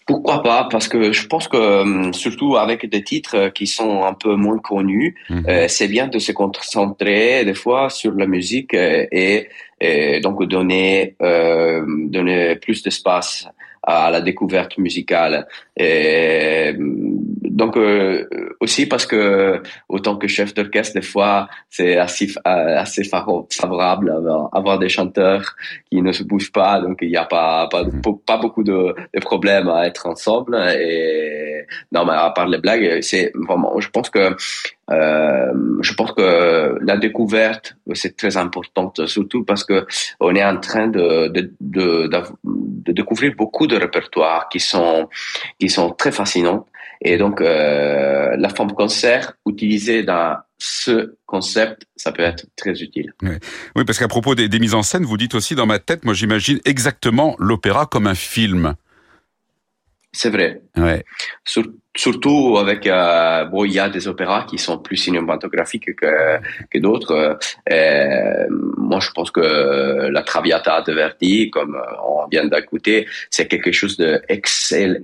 Pourquoi 0.07 0.43
pas 0.43 0.69
Parce 0.71 0.87
que 0.87 1.13
je 1.13 1.27
pense 1.27 1.49
que 1.49 1.57
euh, 1.57 2.13
surtout 2.13 2.57
avec 2.57 2.89
des 2.89 3.03
titres 3.03 3.49
qui 3.49 3.67
sont 3.67 4.05
un 4.05 4.13
peu 4.13 4.35
moins 4.35 4.59
connus, 4.59 5.17
mhm. 5.31 5.45
euh, 5.49 5.65
c'est 5.69 5.89
bien 5.89 6.09
de 6.09 6.19
se 6.19 6.33
concentrer 6.33 7.45
des 7.45 7.55
fois 7.55 7.89
sur 7.89 8.13
la 8.13 8.27
musique 8.27 8.75
et, 8.75 9.49
et 9.81 10.21
donc 10.21 10.45
donner 10.45 11.17
euh, 11.23 11.85
donner 11.89 12.57
plus 12.57 12.83
d'espace 12.83 13.49
à 13.87 14.11
la 14.11 14.21
découverte 14.21 14.79
musicale. 14.79 15.47
Et 15.77 16.75
donc 16.79 17.77
euh, 17.77 18.27
aussi 18.61 18.87
parce 18.87 19.07
que 19.07 19.63
autant 19.89 20.17
que 20.17 20.27
chef 20.27 20.55
d'orchestre, 20.55 20.95
des 20.95 21.07
fois 21.07 21.49
c'est 21.71 21.97
assez 21.97 22.33
assez 22.45 23.05
favorable 23.05 24.13
avoir 24.53 24.79
des 24.79 24.89
chanteurs 24.89 25.55
qui 25.91 26.03
ne 26.03 26.13
se 26.13 26.23
bougent 26.25 26.53
pas, 26.53 26.81
donc 26.81 26.99
il 27.03 27.11
n'y 27.11 27.17
a 27.17 27.25
pas 27.25 27.69
pas, 27.71 27.85
mhm. 27.85 28.03
pas 28.27 28.39
beaucoup 28.39 28.65
de, 28.65 28.95
de, 29.15 29.21
problèmes 29.21 29.69
à 29.69 29.87
être 29.87 30.07
ensemble. 30.07 30.57
Et 30.79 31.67
non, 31.93 32.05
mais 32.05 32.13
à 32.13 32.31
part 32.31 32.49
les 32.49 32.59
blagues, 32.59 33.01
c'est 33.03 33.33
vraiment, 33.35 33.79
je 33.81 33.91
pense 33.91 34.11
que 34.11 34.35
euh, 34.91 35.53
je 35.81 35.95
pense 35.95 36.13
que 36.13 36.79
la 36.83 36.97
découverte 36.97 37.77
c'est 37.95 38.17
très 38.17 38.37
importante, 38.37 39.07
surtout 39.07 39.45
parce 39.45 39.65
que 39.65 39.87
on 40.21 40.35
est 40.35 40.45
en 40.45 40.59
train 40.59 40.89
de, 40.89 41.29
de, 41.29 41.53
de, 41.61 42.11
de 42.45 42.93
découvrir 42.93 43.35
beaucoup 43.37 43.67
de 43.67 43.77
répertoires 43.77 44.49
qui 44.49 44.61
sont 44.61 45.09
qui 45.59 45.69
sont 45.69 45.91
très 45.91 46.13
fascinants. 46.13 46.67
Et 47.01 47.19
donc 47.19 47.41
euh, 47.41 48.37
la 48.37 48.49
forme 48.49 48.73
concert 48.73 49.35
utilisée 49.47 50.03
dans 50.05 50.37
ce 50.59 51.17
concept, 51.27 51.87
ça 51.97 52.13
peut 52.13 52.23
être 52.23 52.47
très 52.57 52.81
utile. 52.81 53.13
Oui, 53.77 53.85
parce 53.85 53.99
qu'à 53.99 54.09
propos 54.09 54.35
des, 54.35 54.49
des 54.49 54.59
mises 54.59 54.75
en 54.75 54.83
scène, 54.83 55.05
vous 55.05 55.17
dites 55.19 55.35
aussi 55.35 55.55
dans 55.55 55.67
ma 55.67 55.79
tête, 55.79 56.05
moi 56.05 56.15
j'imagine 56.15 56.61
exactement 56.65 57.37
l'opéra 57.39 57.87
comme 57.87 58.07
un 58.07 58.15
film. 58.15 58.75
C'est 60.15 60.31
vrai. 60.31 60.63
Ouais. 60.77 61.05
surtout 61.97 62.57
avec 62.57 62.87
euh, 62.87 63.45
bon, 63.47 63.65
il 63.65 63.73
y 63.73 63.81
a 63.81 63.89
des 63.89 64.07
opéras 64.07 64.45
qui 64.45 64.59
sont 64.59 64.79
plus 64.79 64.97
cinématographiques 64.97 65.95
que 65.97 66.39
que 66.71 66.79
d'autres. 66.79 67.37
Euh, 67.73 68.47
moi, 68.79 69.01
je 69.01 69.11
pense 69.11 69.33
que 69.33 70.09
la 70.17 70.23
Traviata 70.23 70.83
de 70.83 70.93
Verdi, 70.93 71.51
comme 71.51 71.77
on 72.07 72.29
vient 72.29 72.47
d'écouter, 72.47 73.07
c'est 73.29 73.49
quelque 73.49 73.73
chose 73.73 73.97
de 73.97 74.23
excel, 74.29 75.01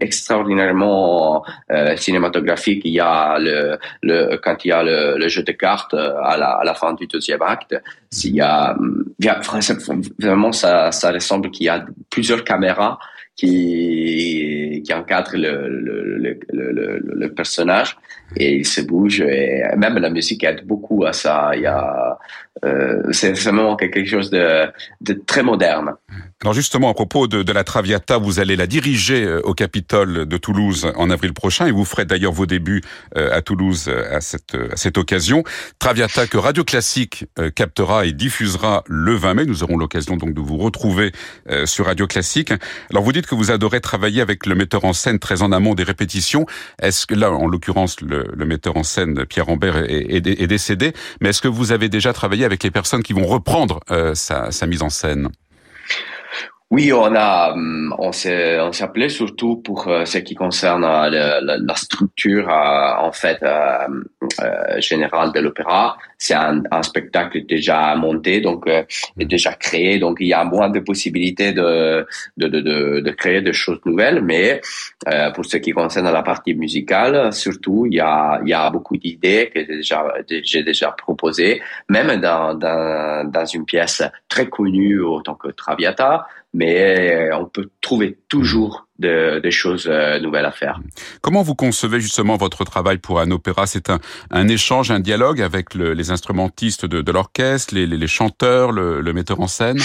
extraordinairement 0.00 1.44
euh, 1.72 1.96
cinématographique. 1.96 2.82
Il 2.84 2.92
y 2.92 3.00
a 3.00 3.38
le, 3.40 3.78
le 4.02 4.36
quand 4.36 4.64
il 4.64 4.68
y 4.68 4.72
a 4.72 4.82
le, 4.84 5.18
le 5.18 5.28
jeu 5.28 5.42
de 5.42 5.52
cartes 5.52 5.94
à 5.94 6.36
la, 6.36 6.50
à 6.62 6.64
la 6.64 6.74
fin 6.74 6.92
du 6.94 7.08
deuxième 7.08 7.42
acte, 7.42 7.74
il 8.24 8.36
y 8.36 8.40
a, 8.40 8.76
il 9.18 9.24
y 9.26 9.28
a 9.28 9.40
vraiment 10.20 10.52
ça 10.52 10.92
ça 10.92 11.10
ressemble 11.10 11.50
qu'il 11.50 11.66
y 11.66 11.68
a 11.68 11.84
plusieurs 12.10 12.44
caméras 12.44 12.98
qui, 13.36 14.82
qui 14.84 14.92
encadre 14.92 15.32
le, 15.34 15.68
le, 15.68 16.38
le, 16.52 17.34
personnage 17.34 17.96
et 18.36 18.56
il 18.56 18.66
se 18.66 18.80
bouge 18.80 19.20
et 19.20 19.62
même 19.76 19.96
la 19.98 20.10
musique 20.10 20.44
aide 20.44 20.66
beaucoup 20.66 21.04
à 21.04 21.12
ça. 21.12 21.52
Il 21.54 21.62
y 21.62 21.66
a, 21.66 22.18
euh, 22.64 23.02
c'est 23.10 23.32
vraiment 23.32 23.76
quelque 23.76 24.04
chose 24.04 24.30
de, 24.30 24.66
de 25.00 25.14
très 25.14 25.42
moderne. 25.42 25.94
Alors 26.42 26.54
justement, 26.54 26.90
à 26.90 26.94
propos 26.94 27.26
de, 27.26 27.52
la 27.52 27.64
Traviata, 27.64 28.18
vous 28.18 28.40
allez 28.40 28.56
la 28.56 28.66
diriger 28.66 29.24
euh, 29.24 29.40
au 29.42 29.54
Capitole 29.54 30.26
de 30.26 30.36
Toulouse 30.36 30.92
en 30.96 31.10
avril 31.10 31.32
prochain 31.32 31.66
et 31.66 31.72
vous 31.72 31.84
ferez 31.84 32.04
d'ailleurs 32.04 32.32
vos 32.32 32.46
débuts 32.46 32.82
euh, 33.16 33.30
à 33.32 33.42
Toulouse 33.42 33.88
à 33.88 34.20
cette, 34.20 34.56
cette 34.76 34.98
occasion. 34.98 35.42
Traviata 35.78 36.26
que 36.26 36.38
Radio 36.38 36.64
Classique 36.64 37.26
captera 37.56 38.06
et 38.06 38.12
diffusera 38.12 38.84
le 38.86 39.14
20 39.14 39.34
mai. 39.34 39.46
Nous 39.46 39.62
aurons 39.62 39.76
l'occasion 39.76 40.16
donc 40.16 40.34
de 40.34 40.40
vous 40.40 40.58
retrouver 40.58 41.12
sur 41.64 41.86
Radio 41.86 42.06
Classique. 42.06 42.52
Alors 42.90 43.02
vous 43.02 43.12
dites 43.12 43.21
que 43.26 43.34
vous 43.34 43.50
adorez 43.50 43.80
travailler 43.80 44.20
avec 44.20 44.46
le 44.46 44.54
metteur 44.54 44.84
en 44.84 44.92
scène 44.92 45.18
très 45.18 45.42
en 45.42 45.52
amont 45.52 45.74
des 45.74 45.82
répétitions. 45.82 46.46
Est-ce 46.80 47.06
que 47.06 47.14
là, 47.14 47.30
en 47.30 47.46
l'occurrence, 47.46 48.00
le, 48.00 48.44
metteur 48.44 48.76
en 48.76 48.82
scène 48.82 49.24
Pierre 49.26 49.46
Rambert 49.46 49.76
est, 49.76 50.20
décédé, 50.20 50.92
mais 51.20 51.30
est-ce 51.30 51.40
que 51.40 51.48
vous 51.48 51.72
avez 51.72 51.88
déjà 51.88 52.12
travaillé 52.12 52.44
avec 52.44 52.62
les 52.62 52.70
personnes 52.70 53.02
qui 53.02 53.12
vont 53.12 53.26
reprendre 53.26 53.80
sa, 54.14 54.50
sa 54.50 54.66
mise 54.66 54.82
en 54.82 54.90
scène? 54.90 55.30
Oui, 56.72 56.90
on 56.90 57.14
a, 57.14 57.52
hum, 57.52 57.94
on 57.98 58.12
s'est, 58.12 58.58
on 58.58 58.72
s'appelait 58.72 59.10
surtout 59.10 59.56
pour 59.56 59.88
euh, 59.88 60.06
ce 60.06 60.16
qui 60.16 60.34
concerne 60.34 60.84
euh, 60.84 61.10
la, 61.42 61.58
la, 61.58 61.74
structure 61.74 62.48
euh, 62.48 62.94
en 62.98 63.12
fait 63.12 63.42
euh, 63.42 63.88
générale 64.78 65.32
de 65.32 65.40
l'opéra. 65.40 65.98
C'est 66.16 66.32
un, 66.32 66.62
un, 66.70 66.82
spectacle 66.82 67.44
déjà 67.44 67.94
monté, 67.96 68.40
donc 68.40 68.70
déjà 69.16 69.52
créé, 69.52 69.98
donc 69.98 70.16
il 70.20 70.28
y 70.28 70.32
a 70.32 70.44
moins 70.44 70.70
de 70.70 70.80
possibilités 70.80 71.52
de 71.52 72.06
de, 72.38 72.48
de, 72.48 73.00
de, 73.00 73.10
créer 73.10 73.42
des 73.42 73.52
choses 73.52 73.80
nouvelles. 73.84 74.22
Mais 74.22 74.60
pour 75.34 75.44
ce 75.44 75.56
qui 75.56 75.72
concerne 75.72 76.10
la 76.12 76.22
partie 76.22 76.54
musicale, 76.54 77.32
surtout, 77.32 77.86
il 77.86 77.94
y 77.96 78.00
a 78.00 78.40
il 78.44 78.50
y 78.50 78.54
a 78.54 78.70
beaucoup 78.70 78.96
d'idées 78.96 79.50
que 79.52 79.60
j'ai 79.60 79.76
déjà 79.76 80.14
j'ai 80.44 80.62
déjà 80.62 80.92
proposées, 80.92 81.60
même 81.88 82.20
dans, 82.20 82.54
dans 82.54 83.28
dans 83.28 83.46
une 83.46 83.64
pièce 83.64 84.04
très 84.28 84.48
connue 84.48 85.04
en 85.04 85.20
tant 85.22 85.34
que 85.34 85.48
Traviata 85.48 86.24
mais 86.54 87.30
euh, 87.30 87.36
on 87.36 87.46
peut 87.46 87.68
trouver 87.80 88.18
toujours 88.28 88.86
des 88.98 89.50
choses 89.50 89.88
euh, 89.90 90.20
nouvelles 90.20 90.44
à 90.44 90.52
faire. 90.52 90.78
Comment 91.22 91.42
vous 91.42 91.54
concevez 91.54 92.00
justement 92.00 92.36
votre 92.36 92.64
travail 92.64 92.98
pour 92.98 93.20
un 93.20 93.30
opéra? 93.30 93.66
C'est 93.66 93.90
un, 93.90 93.98
un, 94.30 94.46
échange, 94.48 94.90
un 94.90 95.00
dialogue 95.00 95.42
avec 95.42 95.74
le, 95.74 95.92
les 95.92 96.10
instrumentistes 96.10 96.86
de, 96.86 97.02
de 97.02 97.12
l'orchestre, 97.12 97.74
les, 97.74 97.86
les, 97.86 97.96
les, 97.96 98.06
chanteurs, 98.06 98.70
le, 98.70 99.00
le, 99.00 99.12
metteur 99.12 99.40
en 99.40 99.48
scène? 99.48 99.78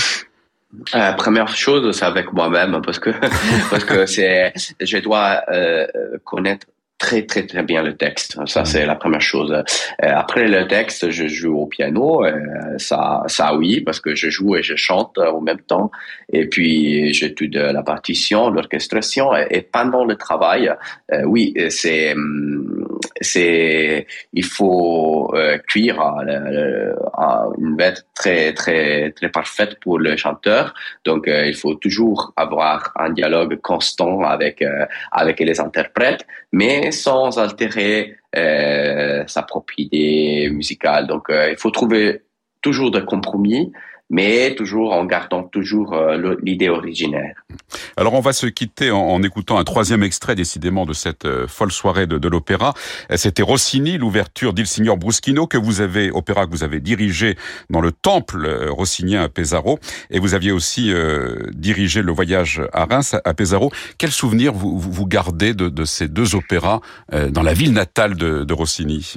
Euh, 0.94 1.14
première 1.14 1.48
chose, 1.48 1.98
c'est 1.98 2.06
avec 2.06 2.34
moi-même 2.34 2.82
parce 2.86 3.00
que 3.00 3.10
parce 3.72 3.86
que 3.86 4.06
c'est 4.06 4.54
je 4.82 4.98
dois 4.98 5.42
euh, 5.50 5.88
connaître 6.24 6.68
très 7.08 7.26
très 7.26 7.46
très 7.48 7.64
bien 7.64 7.82
le 7.84 7.96
texte. 7.96 8.38
Ça 8.48 8.66
c'est 8.66 8.86
la 8.86 8.96
première 8.96 9.22
chose. 9.22 9.54
Euh, 9.54 9.64
après 10.24 10.46
le 10.48 10.68
texte, 10.68 11.10
je 11.10 11.26
joue 11.28 11.58
au 11.64 11.66
piano. 11.66 12.26
Euh, 12.26 12.32
ça 12.78 13.24
ça 13.28 13.56
oui 13.56 13.80
parce 13.80 14.02
que 14.02 14.14
je 14.14 14.30
joue 14.30 14.58
et 14.58 14.64
je 14.64 14.76
chante 14.76 15.18
en 15.18 15.40
même 15.40 15.62
temps. 15.62 15.90
Et 16.34 16.46
puis 16.48 17.14
j'étudie 17.14 17.58
la 17.58 17.84
partition, 17.84 18.50
l'orchestration 18.50 19.26
et, 19.36 19.62
pendant 19.62 20.04
le 20.04 20.16
travail, 20.16 20.70
euh, 21.14 21.24
oui 21.24 21.54
c'est 21.70 22.14
c'est 23.22 24.08
il 24.34 24.46
faut 24.46 25.34
cuire 25.68 26.02
une 27.58 27.76
bête 27.76 28.06
très 28.16 28.54
très 28.54 29.12
très 29.12 29.30
parfaite 29.30 29.80
pour 29.80 30.00
le 30.00 30.16
chanteur. 30.18 30.74
Donc 31.06 31.26
il 31.28 31.56
faut 31.56 31.76
toujours 31.76 32.34
avoir 32.36 32.92
un 32.96 33.10
dialogue 33.10 33.60
constant 33.62 34.22
avec 34.22 34.64
avec 35.12 35.40
les 35.40 35.60
interprètes, 35.60 36.26
mais 36.52 36.92
sans 36.92 37.38
altérer 37.40 38.16
euh, 38.36 39.24
sa 39.26 39.42
propre 39.42 39.74
idée 39.78 40.50
musicale. 40.52 41.08
Donc, 41.08 41.30
euh, 41.30 41.50
il 41.50 41.58
faut 41.58 41.72
trouver 41.72 42.22
toujours 42.62 42.92
des 42.92 43.04
compromis 43.04 43.72
mais 44.10 44.56
toujours 44.56 44.94
en 44.94 45.06
gardant 45.06 45.44
toujours 45.44 45.94
euh, 45.94 46.36
l'idée 46.42 46.70
originaire. 46.70 47.36
Alors 47.98 48.14
on 48.14 48.22
va 48.22 48.34
se 48.34 48.48
quitter 48.48 48.92
en, 48.92 49.22
écoutant 49.22 49.58
un 49.58 49.64
troisième 49.64 50.04
extrait 50.04 50.36
décidément 50.36 50.86
de 50.86 50.94
cette 50.94 51.26
euh, 51.26 51.48
folle 51.48 51.72
soirée 51.72 52.08
de, 52.08 52.28
l'opéra. 52.28 52.74
Euh, 53.12 53.18
c'était 53.18 53.44
Rossini, 53.44 53.98
l'ouverture 53.98 54.54
d'Il 54.54 54.68
Signor 54.68 54.98
Bruschino 54.98 55.48
que 55.48 55.58
vous 55.58 55.82
avez, 55.82 56.10
opéra 56.12 56.46
que 56.46 56.52
vous 56.52 56.64
avez 56.64 56.80
dirigé 56.80 57.36
dans 57.70 57.82
le 57.82 57.92
temple 57.92 58.48
rossinien 58.70 59.24
à 59.24 59.30
Pesaro 59.30 59.80
et 60.10 60.20
vous 60.20 60.34
aviez 60.34 60.52
aussi 60.52 60.94
dirigé 61.54 62.02
le 62.02 62.12
voyage 62.12 62.62
à 62.74 62.86
Reims 62.86 63.16
à 63.24 63.34
Pesaro. 63.34 63.72
Quel 63.98 64.12
souvenir 64.12 64.54
vous, 64.54 64.80
vous 64.80 65.06
gardez 65.06 65.54
de, 65.54 65.86
ces 65.86 66.08
deux 66.08 66.36
opéras 66.36 66.82
dans 67.12 67.44
la 67.44 67.54
ville 67.54 67.74
natale 67.74 68.16
de, 68.16 68.54
Rossini? 68.54 69.14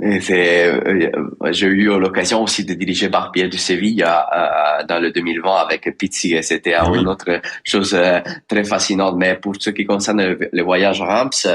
J'ai 0.00 1.66
eu 1.66 1.86
l'occasion 1.98 2.42
aussi 2.42 2.64
de 2.64 2.74
diriger 2.74 3.08
Barbier 3.08 3.48
de 3.48 3.56
Séville 3.56 4.02
euh, 4.04 4.84
dans 4.86 4.98
le 4.98 5.10
2020 5.10 5.56
avec 5.56 5.96
Pizzi 5.98 6.34
et 6.34 6.42
c'était 6.42 6.74
une 6.74 7.06
autre 7.06 7.40
chose 7.64 7.94
euh, 7.94 8.20
très 8.48 8.64
fascinante. 8.64 9.16
Mais 9.18 9.36
pour 9.36 9.56
ce 9.58 9.70
qui 9.70 9.84
concerne 9.84 10.36
le, 10.52 10.62
voyage 10.62 11.02
Ramps, 11.02 11.46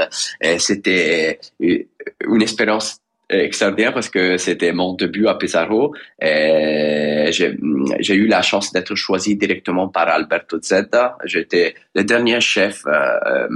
c'était 0.58 1.40
une 1.60 2.42
expérience 2.42 3.00
extraordinaire 3.28 3.92
parce 3.92 4.08
que 4.08 4.36
c'était 4.36 4.72
mon 4.72 4.94
début 4.94 5.26
à 5.26 5.34
Pesaro. 5.34 5.94
J'ai 6.20 8.14
eu 8.14 8.26
la 8.26 8.42
chance 8.42 8.72
d'être 8.72 8.94
choisi 8.94 9.36
directement 9.36 9.88
par 9.88 10.08
Alberto 10.08 10.60
Zeta. 10.60 11.18
J'étais 11.24 11.74
le 11.94 12.04
dernier 12.04 12.40
chef 12.40 12.82
euh, 12.86 13.48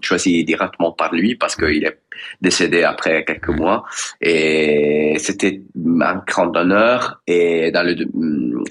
choisi 0.00 0.44
directement 0.44 0.92
par 0.92 1.14
lui 1.14 1.34
parce 1.34 1.56
qu'il 1.56 1.84
est 1.84 1.98
décédé 2.40 2.82
après 2.82 3.24
quelques 3.24 3.48
mois. 3.48 3.84
Et 4.20 5.16
c'était 5.18 5.60
un 6.00 6.22
grand 6.26 6.56
honneur. 6.56 7.20
Et 7.26 7.70
dans 7.70 7.82
le, 7.82 7.96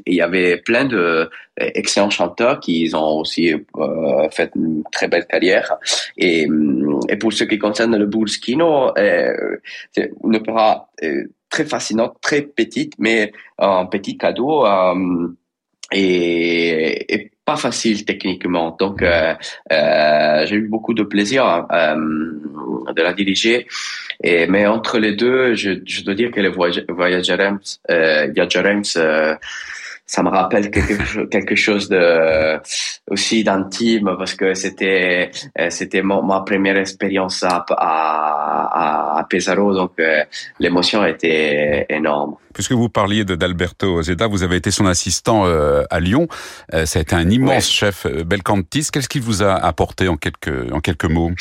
il 0.06 0.14
y 0.14 0.22
avait 0.22 0.58
plein 0.58 0.86
de 0.86 1.30
excellents 1.58 2.10
chanteurs 2.10 2.60
qui 2.60 2.90
ont 2.94 3.20
aussi 3.20 3.54
euh, 3.54 4.30
fait 4.30 4.52
une 4.56 4.84
très 4.92 5.08
belle 5.08 5.26
carrière. 5.26 5.78
Et, 6.18 6.48
et 7.10 7.16
pour 7.18 7.34
ce 7.34 7.44
qui 7.44 7.58
concerne 7.58 7.98
le 7.98 8.06
Burskino, 8.06 8.98
euh, 8.98 9.58
c'est 9.92 10.12
une 10.24 10.36
opéra 10.36 10.90
euh, 11.04 11.24
très 11.50 11.66
fascinante, 11.66 12.18
très 12.22 12.42
petite, 12.42 12.94
mais 13.00 13.32
un 13.58 13.86
petit 13.86 14.18
cadeau. 14.18 14.66
Euh, 14.66 15.28
et, 15.92 17.14
et, 17.14 17.32
pas 17.46 17.56
facile 17.56 18.04
techniquement. 18.04 18.76
Donc, 18.78 19.02
euh, 19.02 19.34
euh, 19.72 20.46
j'ai 20.46 20.58
eu 20.58 20.68
beaucoup 20.68 20.94
de 20.94 21.04
plaisir 21.04 21.66
euh, 21.72 21.96
de 22.94 23.02
la 23.02 23.14
diriger. 23.14 23.68
Et, 24.22 24.48
mais 24.48 24.68
entre 24.68 25.00
les 25.00 25.14
deux, 25.14 25.54
je, 25.56 25.80
je 25.86 26.04
dois 26.04 26.14
dire 26.14 26.30
que 26.32 26.42
le 26.42 26.50
voyage, 26.50 26.84
voyage 26.90 27.32
Ça 30.08 30.24
me 30.24 30.30
rappelle 30.30 30.72
quelque, 30.72 31.26
quelque 31.26 31.56
chose 31.56 31.90
de 31.90 32.60
aussi 33.10 33.44
d'intime 33.44 34.16
parce 34.18 34.34
que 34.34 34.54
c'était 34.54 35.32
euh, 35.60 35.70
c'était 35.70 36.02
ma 36.02 36.42
première 36.46 36.78
expérience 36.78 37.44
à, 37.44 37.66
à, 37.70 39.20
à 39.20 39.24
Pesaro 39.30 39.74
donc 39.74 39.92
euh, 40.00 40.24
l'émotion 40.60 41.06
était 41.06 41.86
énorme. 41.90 42.36
Puisque 42.54 42.72
vous 42.72 42.90
parliez 42.90 43.24
d'Alberto 43.24 44.02
Zeda, 44.02 44.28
vous 44.28 44.44
avez 44.44 44.56
été 44.56 44.72
son 44.72 44.88
assistant 44.88 45.46
euh, 45.46 45.84
à 45.92 46.00
Lyon. 46.00 46.28
ça 46.72 47.00
a 47.00 47.02
été 47.02 47.16
un 47.16 47.30
immense 47.30 47.70
chef 47.70 48.08
belcantis. 48.08 48.88
Qu'est-ce 48.92 49.10
qu'il 49.10 49.22
vous 49.22 49.44
a 49.44 49.54
apporté 49.54 50.08
en 50.08 50.18
quelques 50.18 50.72
en 50.72 50.80
quelques 50.80 51.06
mots? 51.06 51.32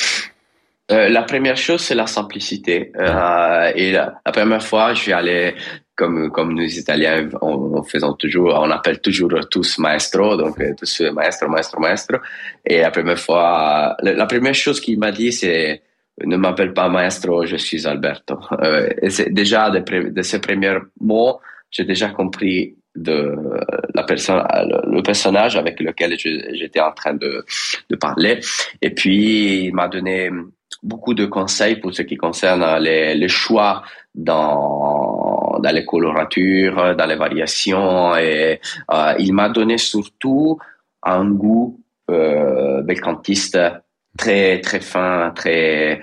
La 0.88 1.22
première 1.22 1.56
chose, 1.56 1.80
c'est 1.80 1.96
la 1.96 2.06
simplicité. 2.06 2.92
Euh, 2.96 3.72
et 3.74 3.90
la, 3.90 4.20
la, 4.24 4.32
première 4.32 4.62
fois, 4.62 4.94
je 4.94 5.00
suis 5.00 5.12
allé 5.12 5.56
comme 5.96 6.30
comme 6.30 6.52
nous 6.54 6.78
Italiens, 6.78 7.28
on, 7.40 7.82
faisant 7.82 8.12
toujours, 8.12 8.54
on 8.54 8.70
appelle 8.70 9.00
toujours 9.00 9.48
tous 9.50 9.78
maestro, 9.78 10.36
donc 10.36 10.56
tous 10.78 11.00
maestro, 11.12 11.48
maestro, 11.48 11.80
maestro. 11.80 12.18
Et 12.64 12.80
la 12.80 12.90
première 12.90 13.18
fois, 13.18 13.96
la, 14.02 14.26
première 14.26 14.54
chose 14.54 14.80
qu'il 14.80 14.98
m'a 14.98 15.10
dit, 15.10 15.32
c'est 15.32 15.82
ne 16.24 16.36
m'appelle 16.36 16.72
pas 16.72 16.88
maestro, 16.88 17.46
je 17.46 17.56
suis 17.56 17.86
Alberto. 17.86 18.38
c'est 19.08 19.32
déjà 19.32 19.70
de, 19.70 20.10
de 20.10 20.22
ces 20.22 20.40
premiers 20.40 20.78
mots, 21.00 21.40
j'ai 21.70 21.84
déjà 21.84 22.10
compris 22.10 22.76
de 22.94 23.34
la 23.94 24.02
personne, 24.04 24.42
le 24.86 25.02
personnage 25.02 25.56
avec 25.56 25.80
lequel 25.80 26.16
j'étais 26.18 26.80
en 26.80 26.92
train 26.92 27.14
de, 27.14 27.44
de 27.90 27.96
parler. 27.96 28.40
Et 28.80 28.90
puis, 28.90 29.66
il 29.66 29.74
m'a 29.74 29.88
donné 29.88 30.30
beaucoup 30.82 31.14
de 31.14 31.26
conseils 31.26 31.76
pour 31.76 31.94
ce 31.94 32.02
qui 32.02 32.16
concerne 32.16 32.64
les, 32.82 33.14
les 33.14 33.28
choix 33.28 33.82
dans, 34.16 35.58
dans 35.62 35.74
les 35.74 35.84
coloratures, 35.84 36.96
dans 36.96 37.06
les 37.06 37.16
variations. 37.16 38.16
Et 38.16 38.60
euh, 38.90 39.14
il 39.18 39.32
m'a 39.32 39.48
donné 39.50 39.78
surtout 39.78 40.58
un 41.02 41.30
goût 41.30 41.80
euh, 42.10 42.82
belcantiste 42.82 43.58
très 44.16 44.60
très 44.60 44.80
fin, 44.80 45.32
très 45.34 46.00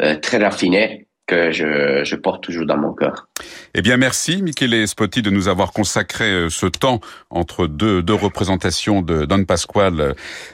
euh, 0.00 0.16
très 0.20 0.38
raffiné 0.38 1.08
que 1.26 1.50
je, 1.50 2.04
je, 2.04 2.16
porte 2.16 2.44
toujours 2.44 2.66
dans 2.66 2.76
mon 2.76 2.92
cœur. 2.92 3.25
Eh 3.74 3.82
bien, 3.82 3.98
merci, 3.98 4.40
Michele 4.40 4.88
Spotti, 4.88 5.20
de 5.20 5.28
nous 5.28 5.48
avoir 5.48 5.72
consacré 5.72 6.24
euh, 6.24 6.48
ce 6.48 6.64
temps 6.64 7.00
entre 7.28 7.66
deux, 7.66 8.02
représentations 8.14 9.02
de 9.02 9.26
Don 9.26 9.44
Pasquale 9.44 10.00
euh, 10.00 10.12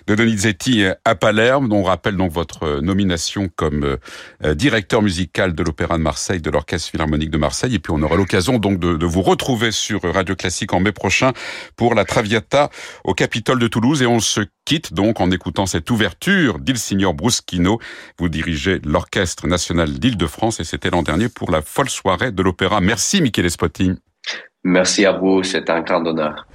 de 0.09 0.17
Donizetti 0.17 0.85
à 1.05 1.15
Palerme. 1.15 1.73
On 1.73 1.85
rappelle 1.85 2.17
donc 2.17 2.33
votre 2.33 2.81
nomination 2.81 3.49
comme 3.55 3.97
euh, 4.45 4.55
directeur 4.55 5.03
musical 5.03 5.55
de 5.55 5.63
l'Opéra 5.63 5.99
de 5.99 6.03
Marseille, 6.03 6.41
de 6.41 6.51
l'Orchestre 6.51 6.91
Philharmonique 6.91 7.31
de 7.31 7.39
Marseille. 7.39 7.77
Et 7.77 7.79
puis, 7.79 7.93
on 7.95 8.03
aura 8.03 8.17
l'occasion 8.17 8.59
donc 8.59 8.81
de, 8.81 8.97
de, 8.97 9.07
vous 9.07 9.23
retrouver 9.23 9.71
sur 9.71 10.03
Radio 10.03 10.35
Classique 10.35 10.73
en 10.73 10.81
mai 10.81 10.93
prochain 10.93 11.33
pour 11.77 11.95
la 11.95 12.05
Traviata 12.05 12.71
au 13.05 13.15
Capitole 13.15 13.61
de 13.61 13.69
Toulouse. 13.69 14.03
Et 14.03 14.07
on 14.07 14.19
se 14.19 14.41
quitte 14.65 14.95
donc 14.95 15.21
en 15.21 15.31
écoutant 15.31 15.67
cette 15.67 15.91
ouverture 15.91 16.59
d'Il 16.59 16.79
Signor 16.79 17.15
Bruschino. 17.15 17.79
Vous 18.19 18.29
dirigez 18.29 18.81
l'Orchestre 18.85 19.47
National 19.47 19.99
d'Île-de-France 19.99 20.61
et 20.61 20.65
c'était 20.65 20.91
l'an 20.91 21.03
dernier 21.03 21.29
pour 21.29 21.51
la 21.51 21.63
folle 21.63 21.91
soirée 21.91 22.33
de 22.33 22.43
l'opéra. 22.43 22.72
Merci 22.81 23.21
Michele 23.21 23.51
Spotti. 23.51 23.93
Merci 24.65 25.05
à 25.05 25.13
vous, 25.13 25.43
c'est 25.43 25.69
un 25.71 25.81
grand 25.81 26.07
honneur. 26.07 26.47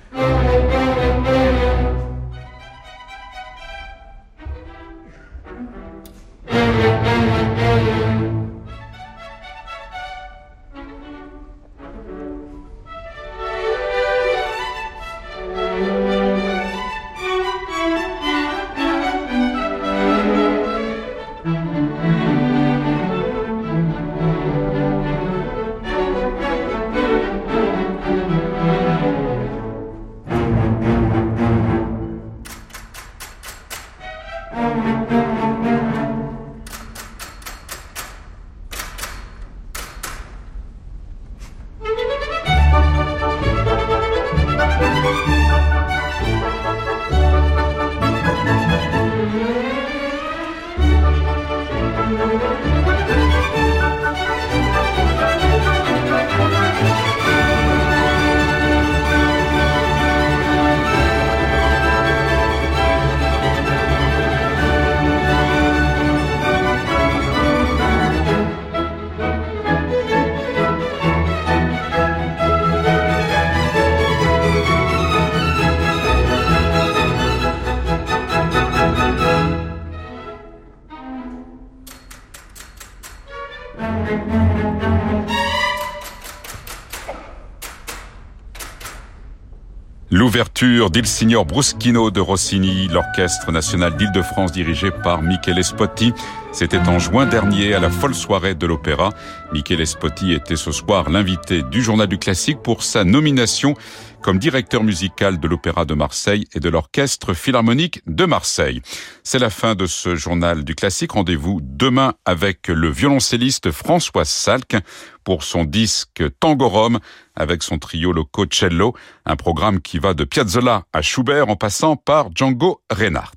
L'ouverture 90.28 90.90
d'Il 90.90 91.08
Signor 91.08 91.46
Bruschino 91.46 92.12
de 92.12 92.20
Rossini, 92.20 92.90
l'Orchestre 92.90 93.50
national 93.54 93.96
d'Île-de-France 93.96 94.52
dirigé 94.52 94.92
par 94.92 95.22
Michele 95.22 95.64
Spotti. 95.64 96.12
C'était 96.52 96.80
en 96.80 97.00
juin 97.00 97.26
dernier 97.26 97.74
à 97.74 97.80
la 97.80 97.90
folle 97.90 98.14
soirée 98.14 98.54
de 98.54 98.68
l'opéra. 98.68 99.12
Michele 99.54 99.88
Spotti 99.88 100.34
était 100.34 100.58
ce 100.58 100.74
soir 100.74 101.10
l'invité 101.10 101.62
du 101.62 101.82
Journal 101.82 102.08
du 102.08 102.18
Classique 102.18 102.58
pour 102.62 102.84
sa 102.84 103.06
nomination 103.06 103.76
comme 104.22 104.40
directeur 104.40 104.84
musical 104.84 105.40
de 105.40 105.48
l'Opéra 105.48 105.86
de 105.86 105.94
Marseille 105.94 106.46
et 106.54 106.60
de 106.60 106.70
l'Orchestre 106.70 107.34
Philharmonique 107.34 108.02
de 108.08 108.26
Marseille. 108.26 108.82
C'est 109.24 109.40
la 109.40 109.50
fin 109.50 109.76
de 109.76 109.86
ce 109.86 110.16
journal 110.16 110.64
du 110.64 110.76
classique. 110.76 111.14
Rendez-vous 111.14 111.60
demain 111.62 112.14
avec 112.26 112.68
le 112.68 112.90
violoncelliste 112.90 113.72
François 113.72 114.26
Salk 114.26 114.76
pour 115.24 115.44
son 115.44 115.64
disque 115.64 116.24
Tango 116.40 116.68
Rome 116.68 117.00
avec 117.36 117.64
son 117.64 117.78
trio 117.78 118.12
Loco 118.12 118.46
Cello, 118.50 118.96
un 119.26 119.36
programme 119.36 119.82
qui 119.82 120.00
va 120.00 120.14
de 120.14 120.24
Piazzolla 120.24 120.84
à 120.94 121.02
Schubert 121.02 121.50
en 121.50 121.56
passant 121.56 121.96
par 121.96 122.30
Django 122.34 122.82
Reinhardt. 122.90 123.36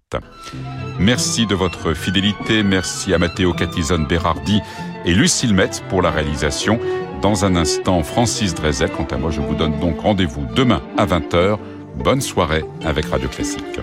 Merci 0.99 1.47
de 1.47 1.55
votre 1.55 1.95
fidélité, 1.95 2.62
merci 2.62 3.12
à 3.14 3.19
Matteo 3.19 3.53
Catizone 3.53 4.07
Berardi 4.07 4.61
et 5.05 5.14
Lucille 5.14 5.55
Metz 5.55 5.83
pour 5.88 6.03
la 6.03 6.11
réalisation. 6.11 6.79
Dans 7.22 7.44
un 7.44 7.54
instant, 7.54 8.02
Francis 8.02 8.54
Drezel. 8.54 8.90
Quant 8.90 9.06
à 9.11 9.18
moi, 9.18 9.30
je 9.30 9.42
vous 9.42 9.54
donne 9.54 9.78
donc 9.78 10.00
rendez-vous 10.00 10.46
demain 10.54 10.80
à 10.96 11.04
20h. 11.04 11.59
Bonne 11.96 12.22
soirée 12.22 12.64
avec 12.83 13.06
Radio 13.06 13.28
Classique. 13.28 13.80